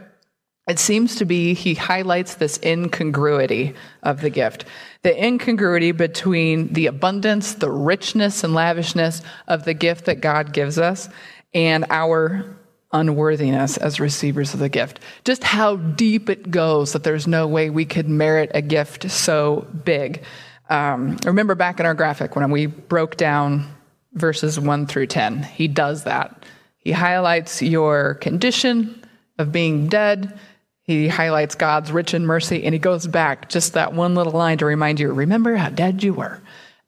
it 0.70 0.80
seems 0.80 1.16
to 1.16 1.26
be 1.26 1.54
he 1.54 1.74
highlights 1.74 2.36
this 2.36 2.60
incongruity 2.64 3.74
of 4.04 4.22
the 4.22 4.30
gift. 4.30 4.66
The 5.02 5.26
incongruity 5.26 5.92
between 5.92 6.72
the 6.74 6.86
abundance, 6.86 7.56
the 7.56 7.72
richness, 7.72 8.44
and 8.44 8.54
lavishness 8.54 9.24
of 9.48 9.66
the 9.66 9.74
gift 9.74 10.06
that 10.06 10.22
God 10.22 10.54
gives 10.54 10.78
us 10.78 11.10
and 11.54 11.86
our 11.90 12.56
unworthiness 12.92 13.78
as 13.78 14.00
receivers 14.00 14.54
of 14.54 14.60
the 14.60 14.70
gift. 14.70 15.00
Just 15.24 15.44
how 15.44 15.76
deep 15.76 16.30
it 16.30 16.52
goes 16.52 16.94
that 16.94 17.04
there's 17.04 17.28
no 17.28 17.48
way 17.48 17.70
we 17.70 17.86
could 17.86 18.08
merit 18.08 18.52
a 18.54 18.62
gift 18.62 19.10
so 19.10 19.68
big. 19.84 20.24
Um, 20.70 21.18
remember 21.26 21.56
back 21.56 21.80
in 21.80 21.86
our 21.86 21.94
graphic 21.94 22.36
when 22.36 22.52
we 22.52 22.68
broke 22.68 23.18
down 23.18 23.68
verses 24.14 24.60
1 24.60 24.88
through 24.88 25.08
10, 25.08 25.44
he 25.44 25.68
does 25.68 26.04
that. 26.04 26.46
He 26.78 26.92
highlights 26.92 27.62
your 27.62 28.16
condition 28.16 29.04
of 29.38 29.52
being 29.52 29.88
dead. 29.88 30.40
He 30.90 31.08
highlights 31.08 31.54
God's 31.54 31.92
rich 31.92 32.16
in 32.16 32.26
mercy, 32.26 32.64
and 32.64 32.74
he 32.74 32.80
goes 32.80 33.06
back 33.06 33.48
just 33.48 33.74
that 33.74 33.94
one 33.94 34.16
little 34.16 34.34
line 34.34 34.58
to 34.58 34.66
remind 34.66 35.00
you 35.00 35.14
remember 35.14 35.56
how 35.56 35.70
dead 35.70 36.02
you 36.02 36.16
were 36.16 36.42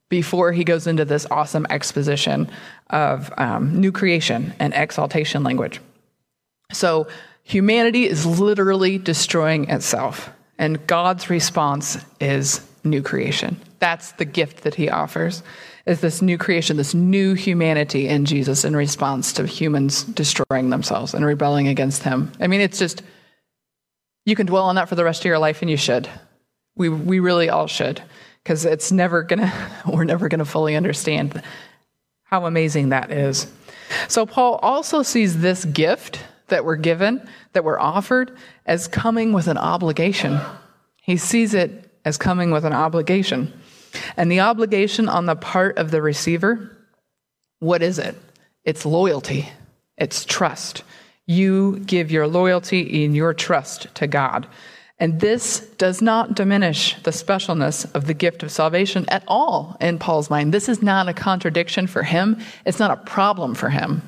before 0.09 0.51
he 0.51 0.63
goes 0.63 0.87
into 0.87 1.05
this 1.05 1.27
awesome 1.29 1.67
exposition 1.69 2.49
of 2.89 3.31
um, 3.37 3.79
new 3.79 3.91
creation 3.91 4.55
and 4.57 4.73
exaltation 4.73 5.43
language. 5.43 5.79
So, 6.71 7.09
humanity 7.43 8.07
is 8.07 8.25
literally 8.25 8.97
destroying 8.97 9.69
itself, 9.69 10.31
and 10.57 10.87
God's 10.87 11.29
response 11.29 12.03
is 12.19 12.67
new 12.83 13.03
creation. 13.03 13.55
That's 13.77 14.13
the 14.13 14.25
gift 14.25 14.63
that 14.63 14.73
he 14.73 14.89
offers. 14.89 15.43
Is 15.85 16.01
this 16.01 16.23
new 16.23 16.39
creation, 16.39 16.77
this 16.77 16.95
new 16.95 17.35
humanity 17.35 18.07
in 18.07 18.25
Jesus 18.25 18.65
in 18.65 18.75
response 18.75 19.31
to 19.33 19.45
humans 19.45 20.05
destroying 20.05 20.71
themselves 20.71 21.13
and 21.13 21.23
rebelling 21.23 21.67
against 21.67 22.01
him. 22.01 22.31
I 22.39 22.47
mean, 22.47 22.61
it's 22.61 22.79
just 22.79 23.03
you 24.25 24.35
can 24.35 24.45
dwell 24.45 24.65
on 24.65 24.75
that 24.75 24.89
for 24.89 24.95
the 24.95 25.03
rest 25.03 25.21
of 25.21 25.25
your 25.25 25.39
life 25.39 25.61
and 25.61 25.69
you 25.69 25.77
should. 25.77 26.09
We 26.75 26.89
we 26.89 27.19
really 27.19 27.49
all 27.49 27.67
should 27.67 28.01
because 28.43 28.65
it's 28.65 28.91
never 28.91 29.23
to 29.23 29.53
we're 29.87 30.03
never 30.03 30.29
to 30.29 30.45
fully 30.45 30.75
understand 30.75 31.41
how 32.23 32.45
amazing 32.45 32.89
that 32.89 33.11
is. 33.11 33.51
So 34.07 34.25
Paul 34.25 34.55
also 34.61 35.03
sees 35.03 35.41
this 35.41 35.65
gift 35.65 36.19
that 36.47 36.63
we're 36.63 36.77
given, 36.77 37.27
that 37.53 37.63
we're 37.63 37.79
offered 37.79 38.37
as 38.65 38.87
coming 38.87 39.33
with 39.33 39.47
an 39.47 39.57
obligation. 39.57 40.39
He 41.01 41.17
sees 41.17 41.53
it 41.53 41.91
as 42.05 42.17
coming 42.17 42.51
with 42.51 42.63
an 42.63 42.73
obligation. 42.73 43.51
And 44.15 44.31
the 44.31 44.39
obligation 44.39 45.09
on 45.09 45.25
the 45.25 45.35
part 45.35 45.77
of 45.77 45.91
the 45.91 46.01
receiver, 46.01 46.77
what 47.59 47.81
is 47.81 47.99
it? 47.99 48.15
It's 48.63 48.85
loyalty, 48.85 49.49
it's 49.97 50.23
trust. 50.23 50.83
You 51.31 51.79
give 51.79 52.11
your 52.11 52.27
loyalty 52.27 53.05
and 53.05 53.15
your 53.15 53.33
trust 53.33 53.87
to 53.95 54.05
God. 54.07 54.47
And 54.99 55.19
this 55.19 55.61
does 55.77 56.01
not 56.01 56.35
diminish 56.35 56.95
the 57.03 57.11
specialness 57.11 57.91
of 57.95 58.05
the 58.05 58.13
gift 58.13 58.43
of 58.43 58.51
salvation 58.51 59.05
at 59.07 59.23
all 59.27 59.77
in 59.79 59.97
Paul's 59.97 60.29
mind. 60.29 60.53
This 60.53 60.67
is 60.67 60.81
not 60.81 61.07
a 61.07 61.13
contradiction 61.13 61.87
for 61.87 62.03
him, 62.03 62.39
it's 62.65 62.79
not 62.79 62.91
a 62.91 62.97
problem 62.97 63.55
for 63.55 63.69
him. 63.69 64.01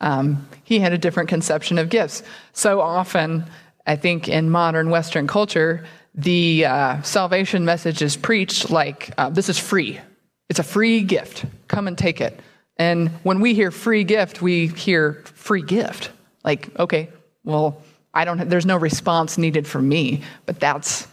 Um, 0.00 0.48
he 0.64 0.78
had 0.78 0.92
a 0.92 0.98
different 0.98 1.28
conception 1.28 1.76
of 1.76 1.90
gifts. 1.90 2.22
So 2.52 2.80
often, 2.80 3.44
I 3.86 3.96
think 3.96 4.28
in 4.28 4.48
modern 4.48 4.90
Western 4.90 5.26
culture, 5.26 5.84
the 6.14 6.66
uh, 6.66 7.02
salvation 7.02 7.64
message 7.64 8.00
is 8.00 8.16
preached 8.16 8.70
like 8.70 9.12
uh, 9.18 9.28
this 9.28 9.48
is 9.48 9.58
free. 9.58 10.00
It's 10.48 10.60
a 10.60 10.64
free 10.64 11.02
gift. 11.02 11.44
Come 11.68 11.88
and 11.88 11.98
take 11.98 12.20
it. 12.20 12.38
And 12.76 13.10
when 13.24 13.40
we 13.40 13.54
hear 13.54 13.70
free 13.70 14.04
gift, 14.04 14.40
we 14.40 14.68
hear 14.68 15.22
free 15.34 15.62
gift. 15.62 16.12
Like, 16.44 16.78
okay, 16.78 17.10
well, 17.44 17.82
I 18.12 18.24
don't. 18.24 18.48
There's 18.48 18.66
no 18.66 18.76
response 18.76 19.38
needed 19.38 19.66
from 19.66 19.88
me, 19.88 20.22
but 20.46 20.58
that's 20.58 21.06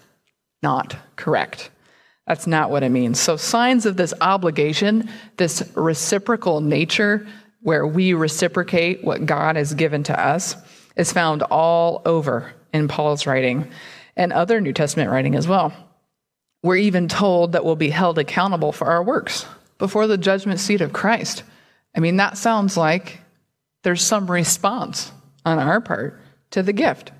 not 0.64 0.96
correct. 1.16 1.70
That's 2.26 2.48
not 2.48 2.72
what 2.72 2.84
it 2.84 2.90
means. 2.90 3.20
So, 3.20 3.38
signs 3.38 3.86
of 3.86 3.98
this 3.98 4.14
obligation, 4.20 5.10
this 5.38 5.70
reciprocal 5.76 6.62
nature, 6.62 7.28
where 7.62 7.86
we 7.86 8.14
reciprocate 8.14 9.04
what 9.04 9.26
God 9.26 9.56
has 9.56 9.74
given 9.74 10.04
to 10.04 10.20
us, 10.20 10.56
is 10.96 11.14
found 11.14 11.44
all 11.44 12.02
over 12.06 12.54
in 12.74 12.88
Paul's 12.88 13.26
writing 13.28 13.70
and 14.16 14.34
other 14.34 14.60
New 14.60 14.74
Testament 14.74 15.12
writing 15.12 15.36
as 15.36 15.48
well. 15.48 15.72
We're 16.64 16.78
even 16.78 17.08
told 17.08 17.52
that 17.52 17.64
we'll 17.64 17.76
be 17.76 17.90
held 17.90 18.18
accountable 18.18 18.72
for 18.72 18.88
our 18.88 19.04
works 19.04 19.46
before 19.78 20.08
the 20.08 20.18
judgment 20.18 20.60
seat 20.60 20.82
of 20.82 20.92
Christ. 20.92 21.44
I 21.96 22.00
mean, 22.00 22.18
that 22.18 22.38
sounds 22.38 22.76
like 22.76 23.20
there's 23.84 24.02
some 24.02 24.30
response 24.30 25.12
on 25.48 25.60
our 25.60 25.80
part 25.80 26.20
to 26.52 26.62
the 26.62 26.74
gift. 26.74 27.12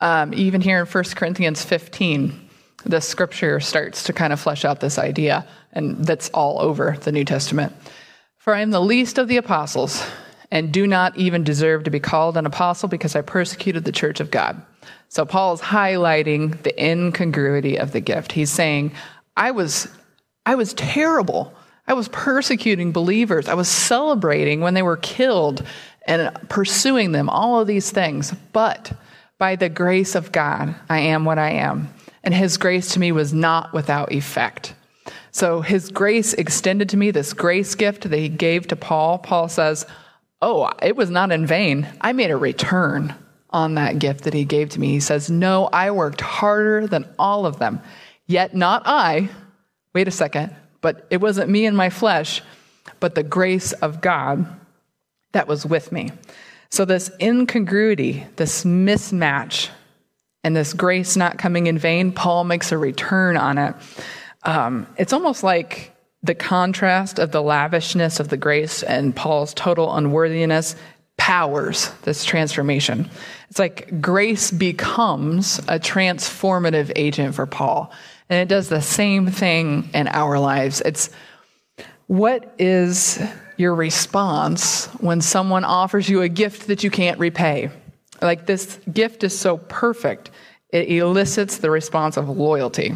Um, 0.00 0.34
even 0.34 0.60
here 0.60 0.78
in 0.78 0.86
1 0.86 1.04
Corinthians 1.14 1.64
15, 1.64 2.48
the 2.84 3.00
scripture 3.00 3.60
starts 3.60 4.04
to 4.04 4.12
kind 4.12 4.32
of 4.32 4.38
flesh 4.38 4.64
out 4.64 4.80
this 4.80 4.98
idea, 4.98 5.46
and 5.72 6.04
that's 6.04 6.28
all 6.30 6.60
over 6.60 6.98
the 7.00 7.12
New 7.12 7.24
Testament. 7.24 7.72
For 8.36 8.54
I 8.54 8.60
am 8.60 8.70
the 8.70 8.80
least 8.80 9.18
of 9.18 9.26
the 9.26 9.38
apostles, 9.38 10.06
and 10.50 10.70
do 10.72 10.86
not 10.86 11.16
even 11.16 11.42
deserve 11.42 11.84
to 11.84 11.90
be 11.90 11.98
called 11.98 12.36
an 12.36 12.46
apostle 12.46 12.88
because 12.88 13.16
I 13.16 13.22
persecuted 13.22 13.84
the 13.84 13.92
church 13.92 14.20
of 14.20 14.30
God. 14.30 14.60
So 15.08 15.24
Paul 15.24 15.54
is 15.54 15.60
highlighting 15.60 16.62
the 16.62 16.84
incongruity 16.84 17.76
of 17.78 17.92
the 17.92 18.00
gift. 18.00 18.32
He's 18.32 18.50
saying, 18.50 18.92
I 19.36 19.50
was, 19.50 19.88
I 20.44 20.54
was 20.54 20.74
terrible. 20.74 21.54
I 21.88 21.94
was 21.94 22.08
persecuting 22.08 22.92
believers. 22.92 23.48
I 23.48 23.54
was 23.54 23.68
celebrating 23.68 24.60
when 24.60 24.74
they 24.74 24.82
were 24.82 24.96
killed 24.98 25.64
and 26.06 26.32
pursuing 26.48 27.12
them, 27.12 27.28
all 27.28 27.60
of 27.60 27.66
these 27.66 27.90
things. 27.90 28.32
But 28.52 28.92
by 29.38 29.56
the 29.56 29.68
grace 29.68 30.14
of 30.14 30.32
God, 30.32 30.74
I 30.88 31.00
am 31.00 31.24
what 31.24 31.38
I 31.38 31.50
am. 31.50 31.92
And 32.24 32.32
his 32.32 32.56
grace 32.56 32.92
to 32.94 33.00
me 33.00 33.12
was 33.12 33.34
not 33.34 33.72
without 33.72 34.12
effect. 34.12 34.74
So 35.30 35.60
his 35.60 35.90
grace 35.90 36.32
extended 36.32 36.88
to 36.90 36.96
me, 36.96 37.10
this 37.10 37.34
grace 37.34 37.74
gift 37.74 38.08
that 38.08 38.18
he 38.18 38.28
gave 38.28 38.68
to 38.68 38.76
Paul. 38.76 39.18
Paul 39.18 39.48
says, 39.48 39.86
Oh, 40.40 40.70
it 40.82 40.96
was 40.96 41.10
not 41.10 41.32
in 41.32 41.46
vain. 41.46 41.86
I 42.00 42.12
made 42.12 42.30
a 42.30 42.36
return 42.36 43.14
on 43.50 43.74
that 43.74 43.98
gift 43.98 44.24
that 44.24 44.34
he 44.34 44.44
gave 44.44 44.70
to 44.70 44.80
me. 44.80 44.88
He 44.88 45.00
says, 45.00 45.30
No, 45.30 45.68
I 45.72 45.90
worked 45.90 46.20
harder 46.20 46.86
than 46.86 47.06
all 47.18 47.46
of 47.46 47.58
them. 47.58 47.80
Yet 48.26 48.54
not 48.54 48.82
I. 48.86 49.28
Wait 49.94 50.08
a 50.08 50.12
second. 50.12 50.54
But 50.80 51.06
it 51.10 51.20
wasn't 51.20 51.50
me 51.50 51.66
and 51.66 51.76
my 51.76 51.90
flesh, 51.90 52.42
but 53.00 53.14
the 53.14 53.22
grace 53.22 53.72
of 53.72 54.00
God 54.00 54.46
that 55.32 55.48
was 55.48 55.66
with 55.66 55.92
me. 55.92 56.10
So, 56.70 56.84
this 56.84 57.10
incongruity, 57.20 58.26
this 58.36 58.64
mismatch, 58.64 59.68
and 60.42 60.54
this 60.54 60.72
grace 60.72 61.16
not 61.16 61.38
coming 61.38 61.66
in 61.66 61.78
vain, 61.78 62.12
Paul 62.12 62.44
makes 62.44 62.70
a 62.72 62.78
return 62.78 63.36
on 63.36 63.58
it. 63.58 63.74
Um, 64.44 64.86
it's 64.96 65.12
almost 65.12 65.42
like 65.42 65.92
the 66.22 66.34
contrast 66.34 67.18
of 67.18 67.32
the 67.32 67.42
lavishness 67.42 68.20
of 68.20 68.28
the 68.28 68.36
grace 68.36 68.82
and 68.82 69.14
Paul's 69.14 69.54
total 69.54 69.94
unworthiness 69.94 70.76
powers 71.16 71.90
this 72.02 72.24
transformation. 72.24 73.08
It's 73.48 73.58
like 73.58 74.00
grace 74.00 74.50
becomes 74.50 75.58
a 75.60 75.80
transformative 75.80 76.92
agent 76.94 77.34
for 77.34 77.46
Paul. 77.46 77.90
And 78.28 78.38
it 78.38 78.48
does 78.48 78.68
the 78.68 78.82
same 78.82 79.28
thing 79.28 79.88
in 79.94 80.08
our 80.08 80.38
lives. 80.38 80.82
It's 80.84 81.10
what 82.06 82.54
is 82.58 83.20
your 83.56 83.74
response 83.74 84.86
when 85.00 85.20
someone 85.20 85.64
offers 85.64 86.08
you 86.08 86.22
a 86.22 86.28
gift 86.28 86.68
that 86.68 86.84
you 86.84 86.90
can't 86.90 87.18
repay? 87.18 87.70
Like 88.22 88.46
this 88.46 88.78
gift 88.92 89.24
is 89.24 89.38
so 89.38 89.58
perfect, 89.58 90.30
it 90.70 90.88
elicits 90.88 91.58
the 91.58 91.70
response 91.70 92.16
of 92.16 92.28
loyalty. 92.28 92.94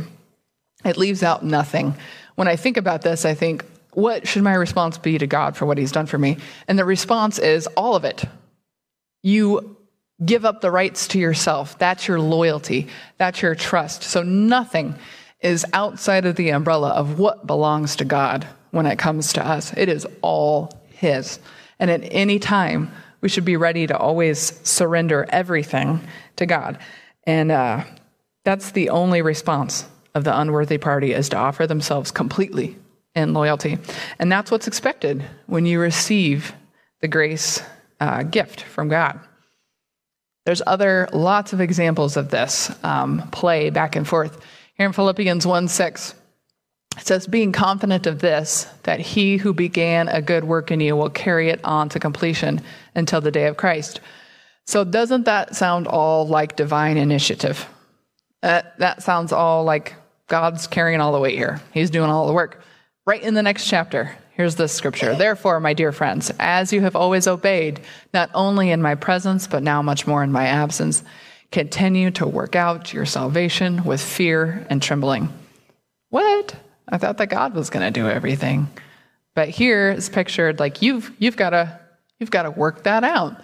It 0.85 0.97
leaves 0.97 1.23
out 1.23 1.45
nothing. 1.45 1.95
When 2.37 2.49
I 2.49 2.57
think 2.57 2.77
about 2.77 3.03
this, 3.03 3.25
I 3.25 3.35
think, 3.35 3.65
what 3.93 4.27
should 4.27 4.43
my 4.43 4.55
response 4.55 4.97
be 4.99 5.19
to 5.19 5.27
God 5.27 5.57
for 5.57 5.67
what 5.67 5.77
He's 5.77 5.93
done 5.93 6.07
for 6.07 6.17
me? 6.17 6.39
And 6.69 6.79
the 6.79 6.85
response 6.85 7.39
is 7.39 7.67
all 7.69 7.97
of 7.97 8.05
it. 8.05 8.25
You 9.23 9.77
give 10.25 10.45
up 10.45 10.61
the 10.61 10.71
rights 10.71 11.09
to 11.09 11.19
yourself. 11.19 11.79
That's 11.79 12.07
your 12.07 12.21
loyalty. 12.21 12.89
That's 13.19 13.43
your 13.43 13.55
trust. 13.55 14.05
So 14.05 14.23
nothing 14.23 14.95
is 15.41 15.67
outside 15.73 16.25
of 16.25 16.37
the 16.37 16.51
umbrella 16.51 16.91
of 16.91 17.19
what 17.19 17.47
belongs 17.47 17.97
to 17.97 18.05
God 18.05 18.47
when 18.71 18.87
it 18.87 18.99
comes 18.99 19.33
to 19.35 19.47
us. 19.47 19.73
It 19.77 19.89
is 19.89 20.07
all 20.23 20.71
His. 20.89 21.39
And 21.79 21.91
at 21.91 22.03
any 22.05 22.39
time, 22.39 22.91
we 23.21 23.29
should 23.29 23.45
be 23.45 23.57
ready 23.57 23.87
to 23.87 23.97
always 23.97 24.61
surrender 24.67 25.27
everything 25.29 26.01
to 26.37 26.47
God. 26.47 26.79
And 27.25 27.51
uh, 27.51 27.85
that's 28.45 28.73
the 28.73 28.91
only 28.91 29.23
response 29.23 29.87
of 30.15 30.25
the 30.25 30.39
unworthy 30.39 30.79
party 30.79 31.13
is 31.13 31.29
to 31.31 31.37
offer 31.37 31.67
themselves 31.67 32.11
completely 32.11 32.77
in 33.15 33.35
loyalty. 33.35 33.79
And 34.19 34.31
that's 34.31 34.51
what's 34.51 34.67
expected 34.67 35.25
when 35.47 35.67
you 35.67 35.81
receive 35.81 36.55
the 37.01 37.09
grace 37.09 37.63
uh, 38.01 38.23
gift 38.23 38.63
from 38.63 38.89
God. 38.89 39.21
There's 40.47 40.63
other 40.67 41.09
lots 41.13 41.53
of 41.53 41.61
examples 41.61 42.17
of 42.17 42.31
this 42.31 42.73
um, 42.83 43.29
play 43.31 43.71
back 43.71 43.95
and 43.95 44.09
forth. 44.09 44.43
Here 44.75 44.87
in 44.87 44.93
Philippians 44.93 45.47
1 45.47 45.69
6, 45.69 46.15
It 47.01 47.07
says, 47.07 47.27
being 47.27 47.51
confident 47.51 48.07
of 48.07 48.21
this, 48.21 48.67
that 48.83 49.01
he 49.01 49.39
who 49.39 49.55
began 49.55 50.09
a 50.09 50.21
good 50.21 50.45
work 50.45 50.71
in 50.71 50.81
you 50.81 50.95
will 50.95 51.09
carry 51.09 51.49
it 51.49 51.61
on 51.65 51.89
to 51.89 51.99
completion 51.99 52.61
until 52.95 53.23
the 53.23 53.31
day 53.31 53.47
of 53.47 53.57
Christ. 53.57 54.01
So, 54.67 54.85
doesn't 54.85 55.25
that 55.25 55.57
sound 55.57 55.87
all 55.87 56.29
like 56.29 56.57
divine 56.57 56.99
initiative? 56.99 57.67
That, 58.43 58.79
that 58.79 59.03
sounds 59.03 59.33
all 59.33 59.65
like 59.65 59.95
God's 60.29 60.67
carrying 60.67 61.01
all 61.01 61.13
the 61.13 61.19
weight 61.19 61.39
here. 61.39 61.63
He's 61.73 61.89
doing 61.89 62.11
all 62.11 62.27
the 62.27 62.35
work. 62.35 62.63
Right 63.07 63.23
in 63.23 63.33
the 63.33 63.43
next 63.43 63.67
chapter, 63.67 64.15
here's 64.33 64.57
this 64.57 64.73
scripture. 64.73 65.15
Therefore, 65.15 65.59
my 65.59 65.73
dear 65.73 65.93
friends, 65.93 66.31
as 66.39 66.71
you 66.71 66.83
have 66.83 66.97
always 66.97 67.27
obeyed, 67.27 67.81
not 68.13 68.31
only 68.35 68.71
in 68.71 68.83
my 68.83 68.95
presence, 68.95 69.47
but 69.47 69.63
now 69.63 69.81
much 69.81 70.07
more 70.07 70.23
in 70.23 70.31
my 70.31 70.47
absence, 70.47 71.03
continue 71.51 72.11
to 72.13 72.27
work 72.27 72.55
out 72.55 72.93
your 72.93 73.07
salvation 73.07 73.85
with 73.85 74.03
fear 74.03 74.67
and 74.69 74.83
trembling. 74.83 75.31
What? 76.11 76.55
I 76.91 76.99
thought 76.99 77.19
that 77.19 77.29
God 77.29 77.55
was 77.55 77.71
going 77.71 77.87
to 77.87 77.91
do 77.91 78.09
everything. 78.09 78.69
But 79.35 79.49
here 79.49 79.93
is 79.93 80.09
pictured 80.09 80.59
like 80.59 80.83
you've, 80.83 81.13
you've 81.19 81.37
got 81.37 81.51
to 81.51 81.81
you've 82.21 82.31
got 82.31 82.43
to 82.45 82.51
work 82.51 82.85
that 82.85 83.03
out. 83.03 83.41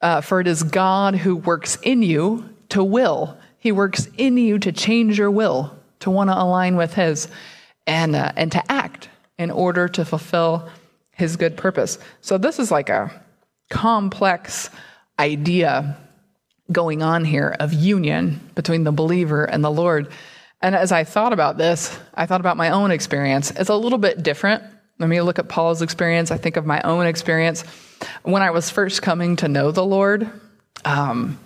Uh, 0.00 0.20
for 0.20 0.40
it 0.40 0.46
is 0.46 0.62
God 0.62 1.16
who 1.16 1.36
works 1.36 1.76
in 1.82 2.02
you 2.02 2.48
to 2.68 2.84
will. 2.84 3.36
He 3.58 3.72
works 3.72 4.08
in 4.16 4.36
you 4.36 4.58
to 4.60 4.70
change 4.70 5.18
your 5.18 5.30
will, 5.30 5.76
to 6.00 6.10
want 6.10 6.30
to 6.30 6.40
align 6.40 6.76
with 6.76 6.94
His, 6.94 7.26
and, 7.86 8.14
uh, 8.14 8.30
and 8.36 8.52
to 8.52 8.70
act 8.70 9.08
in 9.38 9.50
order 9.50 9.88
to 9.88 10.04
fulfill 10.04 10.68
His 11.10 11.36
good 11.36 11.56
purpose. 11.56 11.98
So, 12.20 12.38
this 12.38 12.60
is 12.60 12.70
like 12.70 12.90
a 12.90 13.10
complex 13.70 14.70
idea 15.18 15.98
going 16.70 17.02
on 17.02 17.24
here 17.24 17.56
of 17.58 17.72
union 17.72 18.40
between 18.54 18.84
the 18.84 18.92
believer 18.92 19.44
and 19.44 19.64
the 19.64 19.70
Lord. 19.70 20.12
And 20.60 20.74
as 20.74 20.90
I 20.90 21.04
thought 21.04 21.32
about 21.32 21.56
this, 21.56 21.96
I 22.14 22.26
thought 22.26 22.40
about 22.40 22.56
my 22.56 22.70
own 22.70 22.90
experience. 22.90 23.50
It's 23.52 23.70
a 23.70 23.76
little 23.76 23.98
bit 23.98 24.22
different. 24.22 24.62
Let 24.98 25.08
me 25.08 25.20
look 25.20 25.38
at 25.38 25.48
Paul's 25.48 25.82
experience. 25.82 26.30
I 26.30 26.38
think 26.38 26.56
of 26.56 26.66
my 26.66 26.80
own 26.82 27.06
experience. 27.06 27.62
When 28.24 28.42
I 28.42 28.50
was 28.50 28.68
first 28.68 29.00
coming 29.00 29.36
to 29.36 29.48
know 29.48 29.70
the 29.70 29.84
Lord, 29.84 30.28
um, 30.84 31.38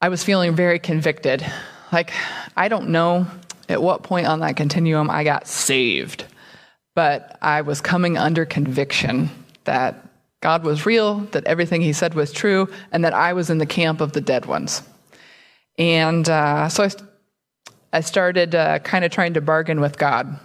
I 0.00 0.08
was 0.08 0.24
feeling 0.24 0.56
very 0.56 0.80
convicted. 0.80 1.44
Like, 1.92 2.12
I 2.56 2.68
don't 2.68 2.88
know 2.88 3.26
at 3.68 3.80
what 3.80 4.02
point 4.02 4.26
on 4.26 4.40
that 4.40 4.56
continuum 4.56 5.10
I 5.10 5.22
got 5.22 5.46
saved, 5.46 6.24
but 6.96 7.38
I 7.40 7.60
was 7.60 7.80
coming 7.80 8.18
under 8.18 8.44
conviction 8.44 9.30
that 9.64 10.04
God 10.40 10.64
was 10.64 10.86
real, 10.86 11.20
that 11.32 11.44
everything 11.44 11.80
he 11.80 11.92
said 11.92 12.14
was 12.14 12.32
true, 12.32 12.68
and 12.90 13.04
that 13.04 13.14
I 13.14 13.34
was 13.34 13.50
in 13.50 13.58
the 13.58 13.66
camp 13.66 14.00
of 14.00 14.12
the 14.12 14.20
dead 14.20 14.46
ones. 14.46 14.82
And 15.78 16.28
uh, 16.28 16.68
so 16.68 16.84
I, 16.84 16.90
I 17.92 18.00
started 18.00 18.54
uh, 18.54 18.78
kind 18.80 19.04
of 19.04 19.10
trying 19.10 19.34
to 19.34 19.40
bargain 19.40 19.80
with 19.80 19.98
God. 19.98 20.38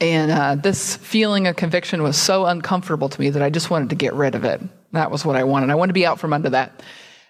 And 0.00 0.32
uh, 0.32 0.54
this 0.56 0.96
feeling 0.96 1.46
of 1.46 1.56
conviction 1.56 2.02
was 2.02 2.16
so 2.16 2.46
uncomfortable 2.46 3.08
to 3.08 3.20
me 3.20 3.30
that 3.30 3.42
I 3.42 3.50
just 3.50 3.70
wanted 3.70 3.90
to 3.90 3.96
get 3.96 4.14
rid 4.14 4.34
of 4.34 4.44
it. 4.44 4.60
That 4.92 5.10
was 5.10 5.24
what 5.24 5.36
I 5.36 5.44
wanted. 5.44 5.70
I 5.70 5.76
wanted 5.76 5.90
to 5.90 5.94
be 5.94 6.06
out 6.06 6.18
from 6.18 6.32
under 6.32 6.50
that. 6.50 6.82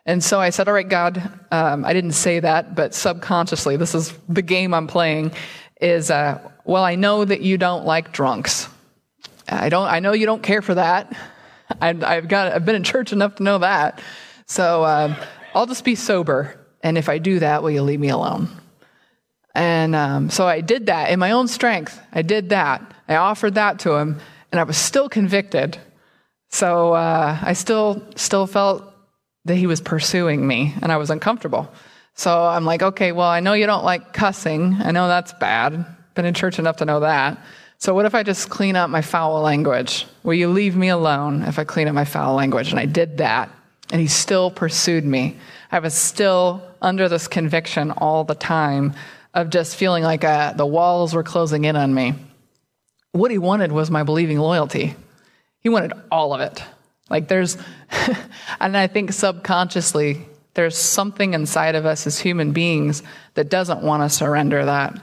And 0.07 0.23
so 0.23 0.41
I 0.41 0.51
said, 0.51 0.69
All 0.69 0.75
right, 0.75 0.89
God, 0.89 1.23
um, 1.51 1.85
I 1.85 1.93
didn't 1.93 2.13
say 2.13 2.41
that, 2.41 2.75
but 2.75 2.95
subconsciously, 2.95 3.77
this 3.77 3.95
is 3.95 4.13
the 4.29 4.43
game 4.43 4.75
I'm 4.75 4.87
playing 4.87 5.33
is, 5.81 6.11
uh, 6.11 6.51
well, 6.65 6.85
I 6.85 6.95
know 6.95 7.25
that 7.25 7.41
you 7.41 7.59
don't 7.59 7.85
like 7.85 8.13
drunks. 8.13 8.69
I 9.49 9.69
don't, 9.69 9.87
I 9.87 10.01
know 10.01 10.13
you 10.13 10.27
don't 10.27 10.43
care 10.43 10.63
for 10.63 10.75
that. 10.75 11.15
I've, 11.81 12.29
got, 12.29 12.53
I've 12.53 12.65
been 12.65 12.77
in 12.77 12.85
church 12.85 13.13
enough 13.13 13.37
to 13.37 13.43
know 13.43 13.59
that. 13.59 14.01
So 14.47 14.85
uh, 14.85 15.27
I'll 15.55 15.67
just 15.67 15.85
be 15.85 15.95
sober. 15.95 16.59
And 16.83 16.97
if 16.97 17.09
I 17.09 17.19
do 17.19 17.39
that, 17.41 17.63
will 17.63 17.71
you 17.71 17.83
leave 17.83 18.01
me 18.01 18.09
alone? 18.09 18.49
And 19.55 19.95
um, 19.95 20.31
so 20.31 20.47
I 20.47 20.61
did 20.61 20.87
that 20.87 21.11
in 21.11 21.19
my 21.19 21.31
own 21.31 21.47
strength. 21.49 22.01
I 22.13 22.23
did 22.23 22.49
that. 22.49 22.83
I 23.09 23.17
offered 23.17 23.55
that 23.55 23.81
to 23.81 23.93
him, 23.93 24.19
and 24.51 24.61
I 24.61 24.65
was 24.65 24.77
still 24.77 25.09
convicted. 25.09 25.79
So 26.51 26.93
uh, 26.95 27.39
I 27.41 27.53
still 27.53 28.05
still 28.17 28.47
felt 28.47 28.93
that 29.45 29.57
he 29.57 29.67
was 29.67 29.81
pursuing 29.81 30.47
me, 30.47 30.75
and 30.83 30.91
I 30.91 30.97
was 30.97 31.11
uncomfortable. 31.11 31.71
So 32.15 32.45
I'm 32.45 32.65
like, 32.65 32.83
okay, 32.83 33.13
well, 33.13 33.29
I 33.29 33.41
know 33.41 33.53
you 33.53 33.67
don't 33.67 33.85
like 33.85 34.13
cussing. 34.13 34.77
I 34.81 34.91
know 34.91 35.09
that's 35.09 35.33
bad. 35.35 35.85
Been 36.15 36.25
in 36.25 36.35
church 36.35 36.59
enough 36.59 36.77
to 36.77 36.85
know 36.85 37.01
that. 37.01 37.39
So 37.79 37.93
what 37.93 38.07
if 38.07 38.15
I 38.15 38.23
just 38.23 38.51
clean 38.51 38.77
up 38.77 38.89
my 38.89 39.03
foul 39.03 39.41
language? 39.43 40.07
Will 40.23 40.35
you 40.35 40.49
leave 40.49 40.77
me 40.77 40.89
alone 40.89 41.43
if 41.43 41.59
I 41.59 41.65
clean 41.65 41.89
up 41.89 41.95
my 41.95 42.05
foul 42.05 42.35
language? 42.35 42.71
And 42.71 42.79
I 42.79 42.87
did 42.87 43.19
that, 43.19 43.51
and 43.91 44.01
he 44.01 44.07
still 44.07 44.51
pursued 44.51 45.05
me. 45.05 45.37
I 45.71 45.81
was 45.81 45.93
still 45.93 46.63
under 46.81 47.09
this 47.09 47.29
conviction 47.29 47.91
all 47.91 48.25
the 48.25 48.35
time 48.35 48.95
of 49.35 49.51
just 49.51 49.77
feeling 49.77 50.05
like 50.05 50.25
uh, 50.25 50.53
the 50.53 50.65
walls 50.65 51.13
were 51.13 51.25
closing 51.25 51.65
in 51.65 51.77
on 51.77 51.93
me. 51.93 52.15
What 53.13 53.31
he 53.31 53.39
wanted 53.39 53.73
was 53.73 53.91
my 53.91 54.05
believing 54.05 54.39
loyalty. 54.39 54.95
He 55.61 55.69
wanted 55.69 55.93
all 56.11 56.33
of 56.33 56.41
it. 56.41 56.63
Like 57.11 57.29
there's, 57.29 57.59
and 58.61 58.77
I 58.77 58.87
think 58.87 59.13
subconsciously, 59.13 60.27
there's 60.55 60.77
something 60.77 61.35
inside 61.35 61.75
of 61.75 61.85
us 61.85 62.07
as 62.07 62.19
human 62.19 62.53
beings 62.53 63.03
that 63.35 63.51
doesn't 63.51 63.83
want 63.83 64.03
to 64.03 64.09
surrender 64.09 64.65
that. 64.65 65.01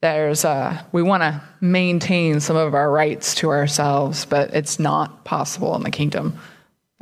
There's, 0.00 0.44
uh, 0.44 0.82
we 0.92 1.02
want 1.02 1.22
to 1.22 1.42
maintain 1.60 2.40
some 2.40 2.56
of 2.56 2.74
our 2.74 2.90
rights 2.90 3.34
to 3.36 3.50
ourselves, 3.50 4.24
but 4.24 4.54
it's 4.54 4.78
not 4.78 5.24
possible 5.24 5.74
in 5.76 5.82
the 5.82 5.90
kingdom. 5.90 6.38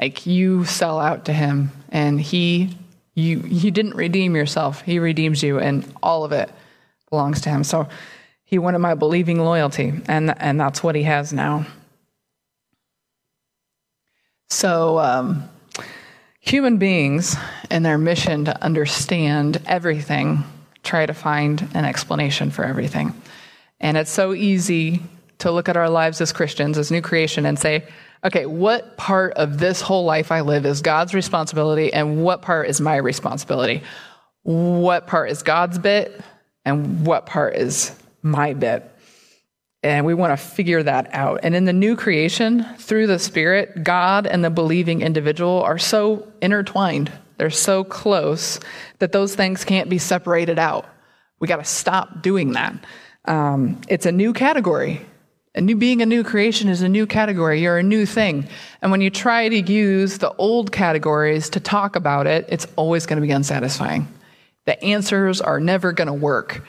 Like 0.00 0.26
you 0.26 0.64
sell 0.64 0.98
out 0.98 1.26
to 1.26 1.32
him, 1.32 1.70
and 1.90 2.20
he, 2.20 2.76
you, 3.14 3.40
you 3.46 3.70
didn't 3.70 3.94
redeem 3.94 4.34
yourself. 4.34 4.82
He 4.82 4.98
redeems 4.98 5.42
you, 5.42 5.58
and 5.60 5.86
all 6.02 6.24
of 6.24 6.32
it 6.32 6.50
belongs 7.14 7.40
to 7.42 7.48
him. 7.48 7.62
So 7.62 7.88
he 8.44 8.58
wanted 8.58 8.80
my 8.80 8.94
believing 8.94 9.38
loyalty, 9.38 9.92
and, 10.08 10.34
and 10.40 10.60
that's 10.60 10.82
what 10.82 10.94
he 10.94 11.04
has 11.04 11.32
now. 11.32 11.66
So, 14.50 14.98
um, 14.98 15.48
human 16.40 16.76
beings, 16.76 17.36
in 17.70 17.82
their 17.82 17.98
mission 17.98 18.44
to 18.44 18.62
understand 18.62 19.62
everything, 19.66 20.44
try 20.82 21.06
to 21.06 21.14
find 21.14 21.68
an 21.74 21.84
explanation 21.84 22.50
for 22.50 22.64
everything. 22.64 23.14
And 23.80 23.96
it's 23.96 24.10
so 24.10 24.34
easy 24.34 25.02
to 25.38 25.50
look 25.50 25.68
at 25.68 25.76
our 25.76 25.90
lives 25.90 26.20
as 26.20 26.32
Christians, 26.32 26.78
as 26.78 26.90
new 26.90 27.00
creation, 27.00 27.46
and 27.46 27.58
say, 27.58 27.86
okay, 28.24 28.46
what 28.46 28.96
part 28.96 29.34
of 29.34 29.58
this 29.58 29.80
whole 29.80 30.04
life 30.04 30.30
I 30.30 30.40
live 30.42 30.66
is 30.66 30.82
God's 30.82 31.14
responsibility, 31.14 31.92
and 31.92 32.22
what 32.24 32.42
part 32.42 32.68
is 32.68 32.80
my 32.80 32.96
responsibility? 32.96 33.82
What 34.42 35.06
part 35.06 35.30
is 35.30 35.42
God's 35.42 35.78
bit? 35.78 36.20
And 36.64 37.06
what 37.06 37.26
part 37.26 37.56
is 37.56 37.94
my 38.22 38.54
bit. 38.54 38.90
And 39.82 40.06
we 40.06 40.14
want 40.14 40.32
to 40.32 40.42
figure 40.42 40.82
that 40.82 41.10
out. 41.12 41.40
And 41.42 41.54
in 41.54 41.66
the 41.66 41.72
new 41.72 41.94
creation, 41.94 42.64
through 42.78 43.06
the 43.06 43.18
Spirit, 43.18 43.84
God 43.84 44.26
and 44.26 44.42
the 44.42 44.48
believing 44.48 45.02
individual 45.02 45.62
are 45.62 45.78
so 45.78 46.26
intertwined. 46.40 47.12
They're 47.36 47.50
so 47.50 47.84
close 47.84 48.60
that 49.00 49.12
those 49.12 49.34
things 49.34 49.64
can't 49.64 49.90
be 49.90 49.98
separated 49.98 50.58
out. 50.58 50.86
We 51.38 51.48
got 51.48 51.56
to 51.56 51.64
stop 51.64 52.22
doing 52.22 52.52
that. 52.52 52.74
Um, 53.26 53.80
it's 53.88 54.06
a 54.06 54.12
new 54.12 54.32
category. 54.32 55.04
A 55.54 55.60
new 55.60 55.76
being 55.76 56.00
a 56.00 56.06
new 56.06 56.24
creation 56.24 56.68
is 56.68 56.80
a 56.80 56.88
new 56.88 57.06
category. 57.06 57.60
You're 57.60 57.78
a 57.78 57.82
new 57.82 58.06
thing. 58.06 58.48
And 58.82 58.90
when 58.90 59.00
you 59.00 59.10
try 59.10 59.48
to 59.48 59.60
use 59.60 60.18
the 60.18 60.32
old 60.32 60.72
categories 60.72 61.50
to 61.50 61.60
talk 61.60 61.94
about 61.94 62.26
it, 62.26 62.46
it's 62.48 62.66
always 62.76 63.06
going 63.06 63.20
to 63.20 63.26
be 63.26 63.32
unsatisfying. 63.32 64.08
The 64.66 64.82
answers 64.82 65.40
are 65.40 65.60
never 65.60 65.92
going 65.92 66.06
to 66.06 66.12
work. 66.12 66.64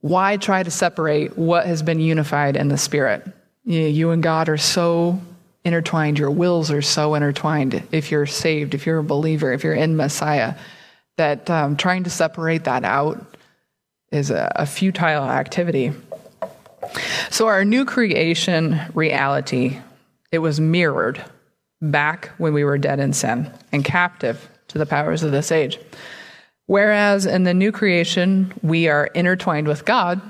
Why 0.00 0.36
try 0.36 0.62
to 0.62 0.70
separate 0.70 1.36
what 1.36 1.66
has 1.66 1.82
been 1.82 2.00
unified 2.00 2.56
in 2.56 2.68
the 2.68 2.78
Spirit? 2.78 3.26
You 3.64 4.10
and 4.10 4.22
God 4.22 4.48
are 4.48 4.58
so 4.58 5.20
intertwined, 5.64 6.18
your 6.18 6.30
wills 6.30 6.70
are 6.70 6.82
so 6.82 7.14
intertwined 7.14 7.82
if 7.92 8.10
you're 8.10 8.26
saved, 8.26 8.74
if 8.74 8.86
you're 8.86 8.98
a 8.98 9.04
believer, 9.04 9.52
if 9.52 9.62
you're 9.62 9.74
in 9.74 9.96
Messiah, 9.96 10.54
that 11.16 11.48
um, 11.48 11.76
trying 11.76 12.04
to 12.04 12.10
separate 12.10 12.64
that 12.64 12.84
out 12.84 13.24
is 14.10 14.30
a, 14.30 14.50
a 14.56 14.66
futile 14.66 15.24
activity. 15.24 15.92
So, 17.30 17.46
our 17.46 17.64
new 17.64 17.84
creation 17.84 18.80
reality, 18.92 19.78
it 20.32 20.38
was 20.38 20.58
mirrored 20.58 21.24
back 21.80 22.30
when 22.38 22.52
we 22.52 22.64
were 22.64 22.78
dead 22.78 22.98
in 22.98 23.12
sin 23.12 23.50
and 23.70 23.84
captive 23.84 24.48
to 24.68 24.78
the 24.78 24.86
powers 24.86 25.22
of 25.22 25.30
this 25.30 25.52
age. 25.52 25.78
Whereas 26.72 27.26
in 27.26 27.42
the 27.44 27.52
new 27.52 27.70
creation, 27.70 28.50
we 28.62 28.88
are 28.88 29.04
intertwined 29.08 29.68
with 29.68 29.84
God, 29.84 30.22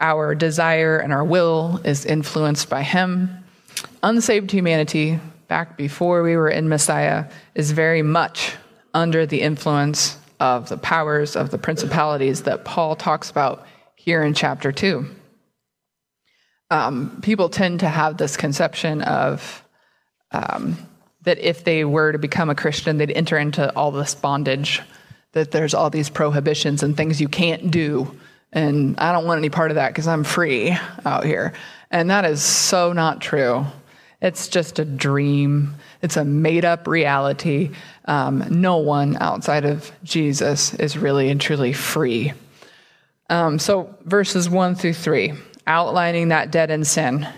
our 0.00 0.34
desire 0.34 0.96
and 0.96 1.12
our 1.12 1.22
will 1.22 1.82
is 1.84 2.06
influenced 2.06 2.70
by 2.70 2.82
Him. 2.82 3.44
Unsaved 4.02 4.50
humanity, 4.50 5.20
back 5.48 5.76
before 5.76 6.22
we 6.22 6.34
were 6.34 6.48
in 6.48 6.70
Messiah, 6.70 7.26
is 7.54 7.72
very 7.72 8.00
much 8.00 8.54
under 8.94 9.26
the 9.26 9.42
influence 9.42 10.16
of 10.40 10.70
the 10.70 10.78
powers 10.78 11.36
of 11.36 11.50
the 11.50 11.58
principalities 11.58 12.44
that 12.44 12.64
Paul 12.64 12.96
talks 12.96 13.30
about 13.30 13.66
here 13.96 14.22
in 14.22 14.32
chapter 14.32 14.72
2. 14.72 15.06
Um, 16.70 17.20
people 17.20 17.50
tend 17.50 17.80
to 17.80 17.88
have 17.90 18.16
this 18.16 18.38
conception 18.38 19.02
of 19.02 19.62
um, 20.32 20.78
that 21.26 21.38
if 21.38 21.62
they 21.62 21.84
were 21.84 22.10
to 22.10 22.18
become 22.18 22.50
a 22.50 22.54
Christian, 22.56 22.96
they'd 22.96 23.12
enter 23.12 23.38
into 23.38 23.70
all 23.76 23.92
this 23.92 24.14
bondage, 24.14 24.80
that 25.32 25.50
there's 25.52 25.74
all 25.74 25.90
these 25.90 26.10
prohibitions 26.10 26.82
and 26.82 26.96
things 26.96 27.20
you 27.20 27.28
can't 27.28 27.70
do 27.70 28.10
and 28.52 28.98
I 28.98 29.12
don't 29.12 29.26
want 29.26 29.38
any 29.38 29.50
part 29.50 29.70
of 29.70 29.74
that 29.74 29.88
because 29.88 30.06
I'm 30.06 30.24
free 30.24 30.76
out 31.04 31.24
here. 31.24 31.52
And 31.90 32.10
that 32.10 32.24
is 32.24 32.42
so 32.42 32.92
not 32.92 33.20
true. 33.20 33.66
It's 34.22 34.48
just 34.48 34.78
a 34.78 34.84
dream, 34.84 35.74
it's 36.00 36.16
a 36.16 36.24
made 36.24 36.64
up 36.64 36.88
reality. 36.88 37.70
Um, 38.06 38.44
no 38.48 38.78
one 38.78 39.18
outside 39.20 39.66
of 39.66 39.92
Jesus 40.02 40.72
is 40.74 40.96
really 40.96 41.28
and 41.28 41.38
truly 41.40 41.74
free. 41.74 42.32
Um, 43.28 43.58
so, 43.58 43.94
verses 44.04 44.48
1 44.48 44.76
through 44.76 44.94
3, 44.94 45.34
outlining 45.66 46.28
that 46.28 46.50
dead 46.50 46.70
in 46.70 46.84
sin, 46.84 47.28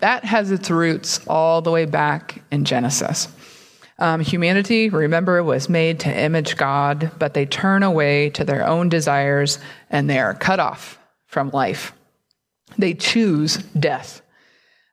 that 0.00 0.24
has 0.24 0.50
its 0.50 0.70
roots 0.70 1.26
all 1.26 1.62
the 1.62 1.70
way 1.70 1.86
back 1.86 2.42
in 2.50 2.64
Genesis. 2.64 3.28
Um, 3.98 4.20
humanity, 4.20 4.90
remember, 4.90 5.42
was 5.42 5.68
made 5.68 6.00
to 6.00 6.14
image 6.14 6.56
God, 6.56 7.12
but 7.18 7.32
they 7.32 7.46
turn 7.46 7.82
away 7.82 8.30
to 8.30 8.44
their 8.44 8.66
own 8.66 8.88
desires 8.88 9.58
and 9.88 10.08
they 10.08 10.18
are 10.18 10.34
cut 10.34 10.60
off 10.60 10.98
from 11.26 11.50
life. 11.50 11.92
They 12.76 12.92
choose 12.94 13.56
death. 13.56 14.20